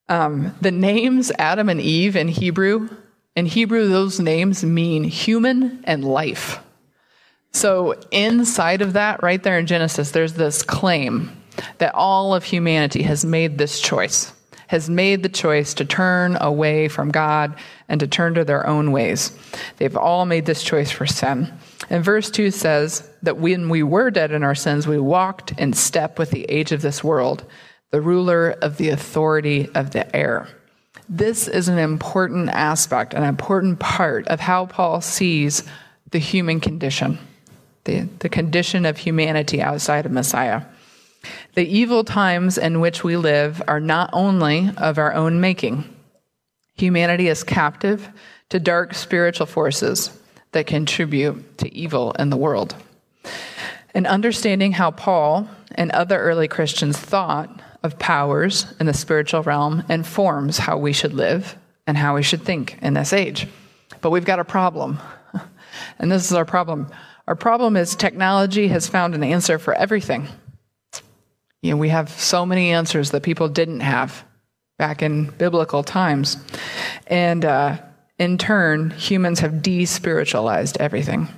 Um, 0.07 0.55
the 0.61 0.71
names 0.71 1.31
Adam 1.37 1.69
and 1.69 1.81
Eve 1.81 2.15
in 2.15 2.27
Hebrew, 2.27 2.89
in 3.35 3.45
Hebrew, 3.45 3.87
those 3.87 4.19
names 4.19 4.63
mean 4.63 5.03
human 5.03 5.83
and 5.85 6.05
life. 6.05 6.59
So, 7.51 7.93
inside 8.11 8.81
of 8.81 8.93
that, 8.93 9.21
right 9.21 9.41
there 9.41 9.59
in 9.59 9.67
Genesis, 9.67 10.11
there's 10.11 10.33
this 10.33 10.63
claim 10.63 11.31
that 11.77 11.93
all 11.93 12.33
of 12.33 12.43
humanity 12.43 13.03
has 13.03 13.23
made 13.23 13.57
this 13.57 13.79
choice, 13.79 14.33
has 14.73 14.89
made 14.89 15.21
the 15.21 15.29
choice 15.29 15.75
to 15.75 15.86
turn 15.86 16.36
away 16.41 16.88
from 16.88 17.12
God 17.12 17.55
and 17.88 17.99
to 17.99 18.07
turn 18.07 18.33
to 18.33 18.43
their 18.43 18.65
own 18.65 18.91
ways. 18.91 19.31
They've 19.77 19.95
all 19.95 20.25
made 20.25 20.47
this 20.47 20.63
choice 20.63 20.89
for 20.89 21.05
sin. 21.05 21.53
And 21.91 22.03
verse 22.03 22.31
2 22.31 22.49
says 22.49 23.07
that 23.21 23.38
when 23.38 23.69
we 23.69 23.83
were 23.83 24.09
dead 24.09 24.31
in 24.31 24.41
our 24.41 24.55
sins, 24.55 24.88
we 24.88 24.97
walked 24.97 25.51
in 25.59 25.73
step 25.73 26.17
with 26.17 26.31
the 26.31 26.45
age 26.45 26.71
of 26.71 26.81
this 26.81 27.03
world, 27.03 27.45
the 27.91 28.01
ruler 28.01 28.49
of 28.63 28.77
the 28.77 28.89
authority 28.89 29.69
of 29.75 29.91
the 29.91 30.15
air. 30.15 30.47
This 31.07 31.47
is 31.47 31.67
an 31.67 31.77
important 31.77 32.49
aspect, 32.49 33.13
an 33.13 33.23
important 33.23 33.77
part 33.77 34.27
of 34.27 34.39
how 34.39 34.65
Paul 34.65 35.01
sees 35.01 35.63
the 36.09 36.17
human 36.17 36.59
condition 36.59 37.19
the, 37.83 38.07
the 38.19 38.29
condition 38.29 38.86
of 38.86 38.97
humanity 38.97 39.62
outside 39.62 40.05
of 40.05 40.12
Messiah. 40.12 40.63
The 41.53 41.65
evil 41.65 42.03
times 42.03 42.57
in 42.57 42.79
which 42.79 43.03
we 43.03 43.17
live 43.17 43.62
are 43.67 43.79
not 43.79 44.09
only 44.13 44.69
of 44.77 44.97
our 44.97 45.13
own 45.13 45.39
making. 45.39 45.83
Humanity 46.75 47.27
is 47.27 47.43
captive 47.43 48.09
to 48.49 48.59
dark 48.59 48.93
spiritual 48.93 49.45
forces 49.45 50.17
that 50.51 50.67
contribute 50.67 51.57
to 51.59 51.73
evil 51.73 52.12
in 52.13 52.29
the 52.29 52.38
world. 52.38 52.75
And 53.93 54.07
understanding 54.07 54.71
how 54.71 54.91
Paul 54.91 55.47
and 55.75 55.91
other 55.91 56.19
early 56.19 56.47
Christians 56.47 56.97
thought 56.97 57.62
of 57.83 57.99
powers 57.99 58.73
in 58.79 58.86
the 58.86 58.93
spiritual 58.93 59.43
realm 59.43 59.83
informs 59.89 60.57
how 60.57 60.77
we 60.77 60.93
should 60.93 61.13
live 61.13 61.57
and 61.86 61.97
how 61.97 62.15
we 62.15 62.23
should 62.23 62.43
think 62.43 62.77
in 62.81 62.93
this 62.93 63.13
age. 63.13 63.47
But 64.01 64.09
we've 64.09 64.25
got 64.25 64.39
a 64.39 64.45
problem. 64.45 64.99
And 65.97 66.12
this 66.12 66.29
is 66.29 66.33
our 66.33 66.45
problem. 66.45 66.88
Our 67.27 67.36
problem 67.36 67.75
is 67.77 67.95
technology 67.95 68.67
has 68.67 68.88
found 68.88 69.15
an 69.15 69.23
answer 69.23 69.57
for 69.57 69.73
everything. 69.73 70.27
You 71.63 71.71
know, 71.71 71.78
we 71.78 71.89
have 71.89 72.10
so 72.10 72.45
many 72.45 72.71
answers 72.71 73.12
that 73.12 73.23
people 73.23 73.47
didn't 73.47 73.80
have 73.80 74.26
back 74.78 75.02
in 75.02 75.30
biblical 75.38 75.82
times. 75.82 76.36
And 77.08 77.45
uh, 77.45 77.78
in 78.19 78.38
turn, 78.38 78.89
humans 78.91 79.39
have 79.39 79.54
despiritualized 79.54 80.76
everything. 80.82 81.30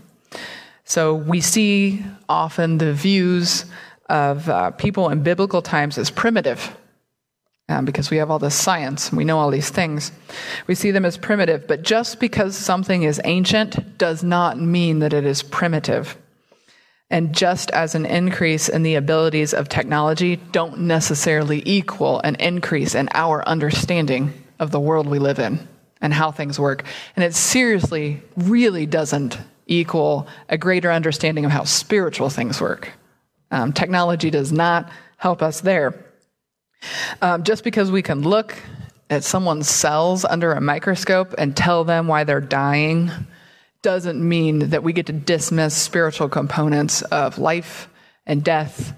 So 0.84 1.14
we 1.14 1.42
see 1.42 2.04
often 2.28 2.80
the 2.80 2.92
views 2.92 3.66
of 4.10 4.50
uh, 4.50 4.72
people 4.72 5.10
in 5.10 5.22
biblical 5.22 5.62
times 5.62 6.00
as 6.00 6.10
primitive 6.10 6.76
um, 7.70 7.86
because 7.86 8.10
we 8.10 8.18
have 8.18 8.32
all 8.32 8.40
this 8.40 8.56
science 8.56 9.10
and 9.10 9.18
we 9.20 9.26
know 9.26 9.38
all 9.38 9.52
these 9.52 9.70
things. 9.70 10.12
We 10.66 10.74
see 10.74 10.90
them 10.90 11.06
as 11.06 11.18
primitive, 11.18 11.68
but 11.68 11.84
just 11.84 12.20
because 12.20 12.58
something 12.58 13.04
is 13.04 13.22
ancient 13.26 14.00
does 14.00 14.24
not 14.24 14.60
mean 14.60 15.00
that 15.00 15.14
it 15.14 15.26
is 15.26 15.44
primitive. 15.44 16.18
And 17.10 17.34
just 17.36 17.70
as 17.72 17.94
an 17.94 18.06
increase 18.06 18.68
in 18.68 18.84
the 18.84 18.96
abilities 18.96 19.54
of 19.54 19.70
technology 19.70 20.38
don't 20.38 20.80
necessarily 20.80 21.62
equal 21.66 22.20
an 22.22 22.36
increase 22.36 22.96
in 22.96 23.10
our 23.14 23.48
understanding 23.48 24.34
of 24.60 24.72
the 24.72 24.80
world 24.80 25.08
we 25.08 25.20
live 25.20 25.40
in 25.40 25.68
and 26.02 26.14
how 26.14 26.32
things 26.32 26.60
work. 26.60 26.84
And 27.16 27.24
it 27.24 27.36
seriously 27.36 28.22
really 28.36 28.86
doesn't 28.86 29.38
equal 29.68 30.28
a 30.50 30.58
greater 30.58 30.92
understanding 30.92 31.46
of 31.46 31.52
how 31.52 31.64
spiritual 31.64 32.30
things 32.30 32.60
work. 32.60 32.92
Um, 33.52 33.74
technology 33.74 34.30
does 34.30 34.52
not 34.52 34.90
help 35.18 35.42
us 35.42 35.62
there. 35.62 36.06
Um, 37.22 37.44
just 37.44 37.64
because 37.64 37.92
we 37.92 38.02
can 38.02 38.22
look 38.22 38.56
at 39.10 39.24
someone's 39.24 39.70
cells 39.70 40.26
under 40.26 40.54
a 40.54 40.62
microscope 40.62 41.34
and 41.38 41.56
tell 41.56 41.84
them 41.84 42.08
why 42.08 42.24
they're 42.24 42.42
dying 42.42 43.12
doesn't 43.86 44.28
mean 44.28 44.70
that 44.72 44.82
we 44.82 44.94
get 44.94 45.06
to 45.06 45.14
dismiss 45.14 45.78
spiritual 45.78 46.28
components 46.28 47.04
of 47.04 47.38
life 47.38 47.88
and 48.26 48.44
death 48.44 48.98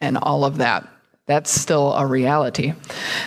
and 0.00 0.16
all 0.16 0.46
of 0.46 0.56
that. 0.56 0.88
That's 1.26 1.50
still 1.50 1.92
a 1.92 2.06
reality. 2.06 2.72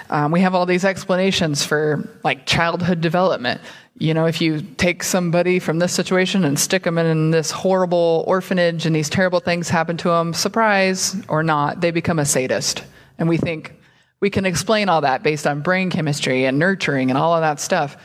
Um, 0.09 0.31
we 0.31 0.41
have 0.41 0.55
all 0.55 0.65
these 0.65 0.83
explanations 0.83 1.63
for 1.63 2.09
like 2.23 2.47
childhood 2.47 3.01
development. 3.01 3.61
You 3.99 4.15
know, 4.15 4.25
if 4.25 4.41
you 4.41 4.61
take 4.61 5.03
somebody 5.03 5.59
from 5.59 5.77
this 5.77 5.93
situation 5.93 6.43
and 6.43 6.59
stick 6.59 6.81
them 6.81 6.97
in 6.97 7.29
this 7.29 7.51
horrible 7.51 8.23
orphanage 8.27 8.87
and 8.87 8.95
these 8.95 9.07
terrible 9.07 9.39
things 9.39 9.69
happen 9.69 9.97
to 9.97 10.09
them, 10.09 10.33
surprise 10.33 11.15
or 11.27 11.43
not, 11.43 11.81
they 11.81 11.91
become 11.91 12.17
a 12.17 12.25
sadist. 12.25 12.83
And 13.19 13.29
we 13.29 13.37
think, 13.37 13.75
we 14.21 14.31
can 14.31 14.47
explain 14.47 14.89
all 14.89 15.01
that 15.01 15.21
based 15.21 15.45
on 15.45 15.61
brain 15.61 15.91
chemistry 15.91 16.45
and 16.45 16.57
nurturing 16.57 17.11
and 17.11 17.17
all 17.19 17.35
of 17.35 17.41
that 17.41 17.59
stuff. 17.59 17.95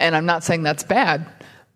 And 0.00 0.16
I'm 0.16 0.26
not 0.26 0.42
saying 0.42 0.64
that's 0.64 0.82
bad, 0.82 1.24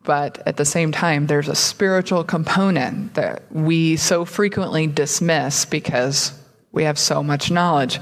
but 0.04 0.42
at 0.46 0.56
the 0.56 0.64
same 0.64 0.92
time, 0.92 1.26
there's 1.26 1.48
a 1.48 1.54
spiritual 1.54 2.24
component 2.24 3.14
that 3.14 3.42
we 3.50 3.96
so 3.96 4.24
frequently 4.24 4.86
dismiss 4.86 5.64
because 5.64 6.38
we 6.72 6.84
have 6.84 6.98
so 6.98 7.22
much 7.22 7.50
knowledge. 7.50 7.98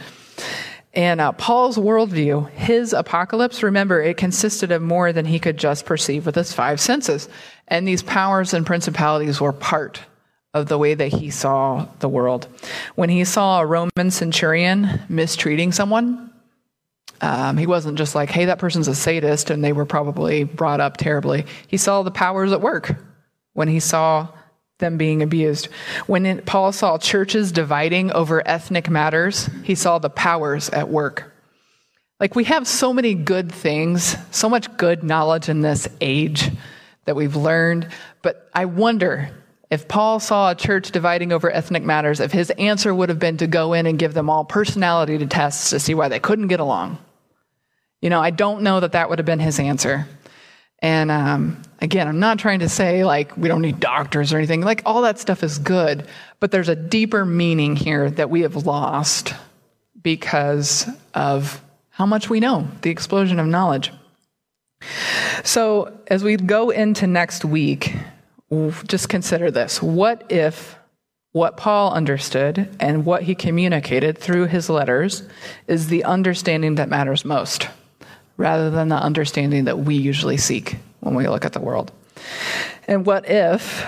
And 0.94 1.20
uh, 1.20 1.32
Paul's 1.32 1.78
worldview, 1.78 2.50
his 2.50 2.92
apocalypse, 2.92 3.62
remember, 3.62 4.02
it 4.02 4.16
consisted 4.16 4.72
of 4.72 4.82
more 4.82 5.12
than 5.12 5.24
he 5.24 5.38
could 5.38 5.56
just 5.56 5.86
perceive 5.86 6.26
with 6.26 6.34
his 6.34 6.52
five 6.52 6.80
senses. 6.80 7.28
And 7.68 7.88
these 7.88 8.02
powers 8.02 8.52
and 8.52 8.66
principalities 8.66 9.40
were 9.40 9.52
part 9.52 10.00
of 10.52 10.68
the 10.68 10.76
way 10.76 10.94
that 10.94 11.08
he 11.08 11.30
saw 11.30 11.86
the 12.00 12.08
world. 12.08 12.46
When 12.94 13.08
he 13.08 13.24
saw 13.24 13.60
a 13.60 13.66
Roman 13.66 14.10
centurion 14.10 15.00
mistreating 15.08 15.72
someone, 15.72 16.31
um, 17.22 17.56
he 17.56 17.66
wasn't 17.66 17.96
just 17.96 18.16
like, 18.16 18.30
hey, 18.30 18.46
that 18.46 18.58
person's 18.58 18.88
a 18.88 18.94
sadist, 18.96 19.48
and 19.50 19.62
they 19.62 19.72
were 19.72 19.86
probably 19.86 20.42
brought 20.42 20.80
up 20.80 20.96
terribly. 20.96 21.46
He 21.68 21.76
saw 21.76 22.02
the 22.02 22.10
powers 22.10 22.52
at 22.52 22.60
work 22.60 22.96
when 23.52 23.68
he 23.68 23.78
saw 23.78 24.28
them 24.78 24.98
being 24.98 25.22
abused. 25.22 25.68
When 26.08 26.26
it, 26.26 26.46
Paul 26.46 26.72
saw 26.72 26.98
churches 26.98 27.52
dividing 27.52 28.10
over 28.10 28.46
ethnic 28.46 28.90
matters, 28.90 29.48
he 29.62 29.76
saw 29.76 30.00
the 30.00 30.10
powers 30.10 30.68
at 30.70 30.88
work. 30.88 31.32
Like, 32.18 32.34
we 32.34 32.44
have 32.44 32.66
so 32.66 32.92
many 32.92 33.14
good 33.14 33.52
things, 33.52 34.16
so 34.32 34.48
much 34.48 34.76
good 34.76 35.04
knowledge 35.04 35.48
in 35.48 35.60
this 35.60 35.88
age 36.00 36.50
that 37.04 37.14
we've 37.14 37.36
learned, 37.36 37.88
but 38.22 38.50
I 38.52 38.64
wonder 38.64 39.30
if 39.70 39.86
Paul 39.86 40.18
saw 40.18 40.50
a 40.50 40.54
church 40.56 40.90
dividing 40.90 41.32
over 41.32 41.50
ethnic 41.50 41.84
matters, 41.84 42.18
if 42.18 42.32
his 42.32 42.50
answer 42.50 42.92
would 42.92 43.08
have 43.08 43.18
been 43.20 43.36
to 43.38 43.46
go 43.46 43.72
in 43.72 43.86
and 43.86 43.98
give 43.98 44.12
them 44.12 44.28
all 44.28 44.44
personality 44.44 45.24
tests 45.26 45.70
to 45.70 45.78
see 45.80 45.94
why 45.94 46.08
they 46.08 46.20
couldn't 46.20 46.48
get 46.48 46.60
along. 46.60 46.98
You 48.02 48.10
know, 48.10 48.20
I 48.20 48.30
don't 48.30 48.62
know 48.62 48.80
that 48.80 48.92
that 48.92 49.08
would 49.08 49.18
have 49.18 49.26
been 49.26 49.38
his 49.38 49.58
answer. 49.58 50.06
And 50.80 51.10
um, 51.10 51.62
again, 51.80 52.08
I'm 52.08 52.18
not 52.18 52.40
trying 52.40 52.58
to 52.58 52.68
say 52.68 53.04
like 53.04 53.36
we 53.36 53.48
don't 53.48 53.62
need 53.62 53.78
doctors 53.78 54.32
or 54.32 54.38
anything. 54.38 54.60
Like 54.60 54.82
all 54.84 55.02
that 55.02 55.20
stuff 55.20 55.42
is 55.42 55.58
good, 55.58 56.06
but 56.40 56.50
there's 56.50 56.68
a 56.68 56.76
deeper 56.76 57.24
meaning 57.24 57.76
here 57.76 58.10
that 58.10 58.28
we 58.28 58.40
have 58.42 58.66
lost 58.66 59.32
because 60.02 60.88
of 61.14 61.62
how 61.90 62.04
much 62.04 62.28
we 62.28 62.40
know, 62.40 62.66
the 62.82 62.90
explosion 62.90 63.38
of 63.38 63.46
knowledge. 63.46 63.92
So 65.44 65.96
as 66.08 66.24
we 66.24 66.36
go 66.36 66.70
into 66.70 67.06
next 67.06 67.44
week, 67.44 67.94
just 68.86 69.08
consider 69.08 69.50
this. 69.50 69.80
What 69.80 70.30
if 70.30 70.76
what 71.30 71.56
Paul 71.56 71.92
understood 71.92 72.68
and 72.78 73.06
what 73.06 73.22
he 73.22 73.34
communicated 73.34 74.18
through 74.18 74.46
his 74.46 74.68
letters 74.68 75.22
is 75.66 75.86
the 75.86 76.04
understanding 76.04 76.74
that 76.74 76.90
matters 76.90 77.24
most, 77.24 77.68
rather 78.42 78.70
than 78.70 78.88
the 78.88 78.96
understanding 78.96 79.64
that 79.64 79.78
we 79.78 79.94
usually 79.94 80.36
seek 80.36 80.76
when 80.98 81.14
we 81.14 81.28
look 81.28 81.44
at 81.44 81.52
the 81.52 81.60
world? 81.60 81.92
And 82.88 83.06
what 83.06 83.28
if 83.30 83.86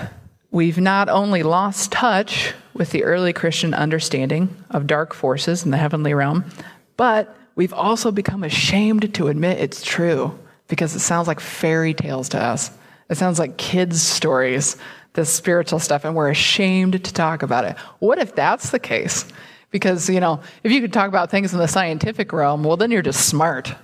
we've 0.53 0.79
not 0.79 1.09
only 1.09 1.43
lost 1.43 1.91
touch 1.91 2.55
with 2.73 2.91
the 2.91 3.03
early 3.03 3.33
Christian 3.33 3.75
understanding 3.75 4.57
of 4.71 4.87
dark 4.87 5.13
forces 5.13 5.65
in 5.65 5.73
the 5.73 5.77
heavenly 5.77 6.15
realm, 6.15 6.45
but 6.97 7.37
we've 7.57 7.73
also 7.73 8.13
become 8.13 8.45
ashamed 8.45 9.13
to 9.15 9.27
admit 9.27 9.59
it's 9.59 9.83
true 9.83 10.39
because 10.69 10.95
it 10.95 11.01
sounds 11.01 11.27
like 11.27 11.41
fairy 11.41 11.93
tales 11.93 12.29
to 12.29 12.41
us? 12.41 12.71
It 13.11 13.17
sounds 13.17 13.41
like 13.41 13.57
kids' 13.57 14.01
stories 14.01 14.77
this 15.15 15.31
spiritual 15.31 15.81
stuff 15.81 16.05
and 16.05 16.15
we're 16.15 16.31
ashamed 16.31 17.05
to 17.05 17.13
talk 17.13 17.43
about 17.43 17.65
it. 17.65 17.77
What 17.99 18.19
if 18.19 18.35
that's 18.37 18.71
the 18.71 18.79
case? 18.79 19.25
Because, 19.71 20.09
you 20.09 20.21
know, 20.21 20.41
if 20.63 20.71
you 20.71 20.81
could 20.81 20.93
talk 20.93 21.09
about 21.09 21.31
things 21.31 21.53
in 21.53 21.59
the 21.59 21.67
scientific 21.67 22.33
realm, 22.33 22.63
well, 22.63 22.77
then 22.77 22.93
you're 22.93 23.03
just 23.03 23.29
smart. 23.29 23.75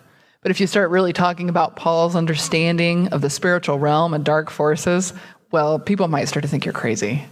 But 0.42 0.50
if 0.50 0.60
you 0.60 0.66
start 0.66 0.90
really 0.90 1.12
talking 1.12 1.48
about 1.48 1.76
Paul's 1.76 2.16
understanding 2.16 3.08
of 3.08 3.20
the 3.20 3.28
spiritual 3.28 3.78
realm 3.78 4.14
and 4.14 4.24
dark 4.24 4.50
forces, 4.50 5.12
well, 5.50 5.78
people 5.78 6.08
might 6.08 6.28
start 6.28 6.42
to 6.44 6.48
think 6.48 6.64
you're 6.64 6.72
crazy. 6.72 7.26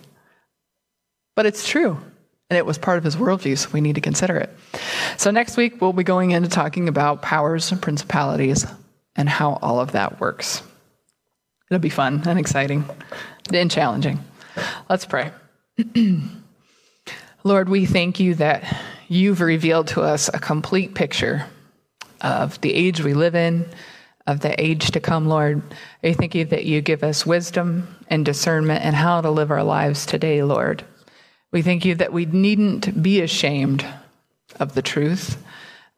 But 1.34 1.46
it's 1.46 1.66
true. 1.66 1.98
And 2.50 2.56
it 2.56 2.66
was 2.66 2.78
part 2.78 2.98
of 2.98 3.04
his 3.04 3.16
worldview, 3.16 3.56
so 3.56 3.70
we 3.70 3.80
need 3.80 3.94
to 3.94 4.00
consider 4.00 4.36
it. 4.36 4.50
So 5.16 5.30
next 5.30 5.56
week, 5.56 5.80
we'll 5.80 5.92
be 5.92 6.02
going 6.02 6.32
into 6.32 6.48
talking 6.48 6.88
about 6.88 7.22
powers 7.22 7.70
and 7.72 7.80
principalities 7.80 8.66
and 9.16 9.28
how 9.28 9.58
all 9.62 9.80
of 9.80 9.92
that 9.92 10.20
works. 10.20 10.62
It'll 11.70 11.80
be 11.80 11.90
fun 11.90 12.22
and 12.26 12.38
exciting 12.38 12.84
and 13.52 13.70
challenging. 13.70 14.22
Let's 14.88 15.04
pray. 15.04 15.30
Lord, 17.44 17.68
we 17.68 17.86
thank 17.86 18.18
you 18.20 18.34
that 18.36 18.76
you've 19.08 19.40
revealed 19.40 19.88
to 19.88 20.02
us 20.02 20.28
a 20.32 20.38
complete 20.38 20.94
picture 20.94 21.46
of 22.20 22.60
the 22.60 22.74
age 22.74 23.02
we 23.02 23.14
live 23.14 23.34
in, 23.34 23.68
of 24.26 24.40
the 24.40 24.60
age 24.62 24.90
to 24.90 25.00
come, 25.00 25.26
Lord. 25.26 25.62
I 26.04 26.12
thank 26.12 26.34
you 26.34 26.44
that 26.46 26.64
you 26.64 26.80
give 26.80 27.02
us 27.02 27.24
wisdom 27.24 27.96
and 28.08 28.24
discernment 28.24 28.84
and 28.84 28.94
how 28.94 29.20
to 29.20 29.30
live 29.30 29.50
our 29.50 29.64
lives 29.64 30.04
today, 30.04 30.42
Lord. 30.42 30.84
We 31.50 31.62
thank 31.62 31.84
you 31.84 31.94
that 31.96 32.12
we 32.12 32.26
needn't 32.26 33.02
be 33.02 33.22
ashamed 33.22 33.86
of 34.60 34.74
the 34.74 34.82
truth. 34.82 35.42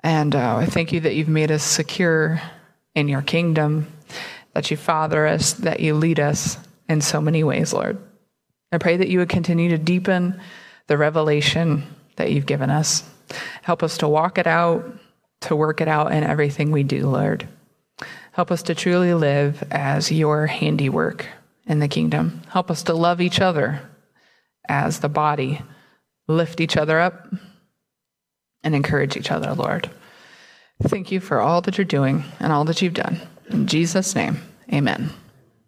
And 0.02 0.34
uh, 0.34 0.56
I 0.56 0.66
thank 0.66 0.92
you 0.92 1.00
that 1.00 1.14
you've 1.14 1.28
made 1.28 1.50
us 1.50 1.62
secure 1.62 2.40
in 2.94 3.08
your 3.08 3.22
kingdom, 3.22 3.92
that 4.54 4.70
you 4.70 4.76
father 4.76 5.26
us, 5.26 5.52
that 5.54 5.80
you 5.80 5.94
lead 5.94 6.20
us 6.20 6.56
in 6.88 7.00
so 7.00 7.20
many 7.20 7.44
ways, 7.44 7.72
Lord. 7.72 7.98
I 8.72 8.78
pray 8.78 8.96
that 8.96 9.08
you 9.08 9.18
would 9.18 9.28
continue 9.28 9.70
to 9.70 9.78
deepen 9.78 10.40
the 10.86 10.96
revelation 10.96 11.82
that 12.16 12.30
you've 12.30 12.46
given 12.46 12.70
us. 12.70 13.08
Help 13.62 13.82
us 13.82 13.98
to 13.98 14.08
walk 14.08 14.38
it 14.38 14.46
out, 14.46 14.84
to 15.42 15.56
work 15.56 15.80
it 15.80 15.88
out 15.88 16.12
in 16.12 16.24
everything 16.24 16.70
we 16.70 16.82
do, 16.82 17.08
Lord. 17.08 17.48
Help 18.32 18.50
us 18.50 18.62
to 18.64 18.74
truly 18.74 19.14
live 19.14 19.62
as 19.70 20.12
your 20.12 20.46
handiwork 20.46 21.26
in 21.66 21.78
the 21.78 21.88
kingdom. 21.88 22.42
Help 22.48 22.70
us 22.70 22.82
to 22.84 22.94
love 22.94 23.20
each 23.20 23.40
other 23.40 23.82
as 24.68 25.00
the 25.00 25.08
body, 25.08 25.60
lift 26.28 26.60
each 26.60 26.76
other 26.76 26.98
up, 26.98 27.28
and 28.62 28.74
encourage 28.74 29.16
each 29.16 29.30
other, 29.30 29.52
Lord. 29.54 29.90
Thank 30.82 31.10
you 31.10 31.20
for 31.20 31.40
all 31.40 31.60
that 31.62 31.76
you're 31.76 31.84
doing 31.84 32.24
and 32.38 32.52
all 32.52 32.64
that 32.64 32.80
you've 32.80 32.94
done. 32.94 33.20
In 33.50 33.66
Jesus' 33.66 34.14
name, 34.14 34.40
amen. 34.72 35.10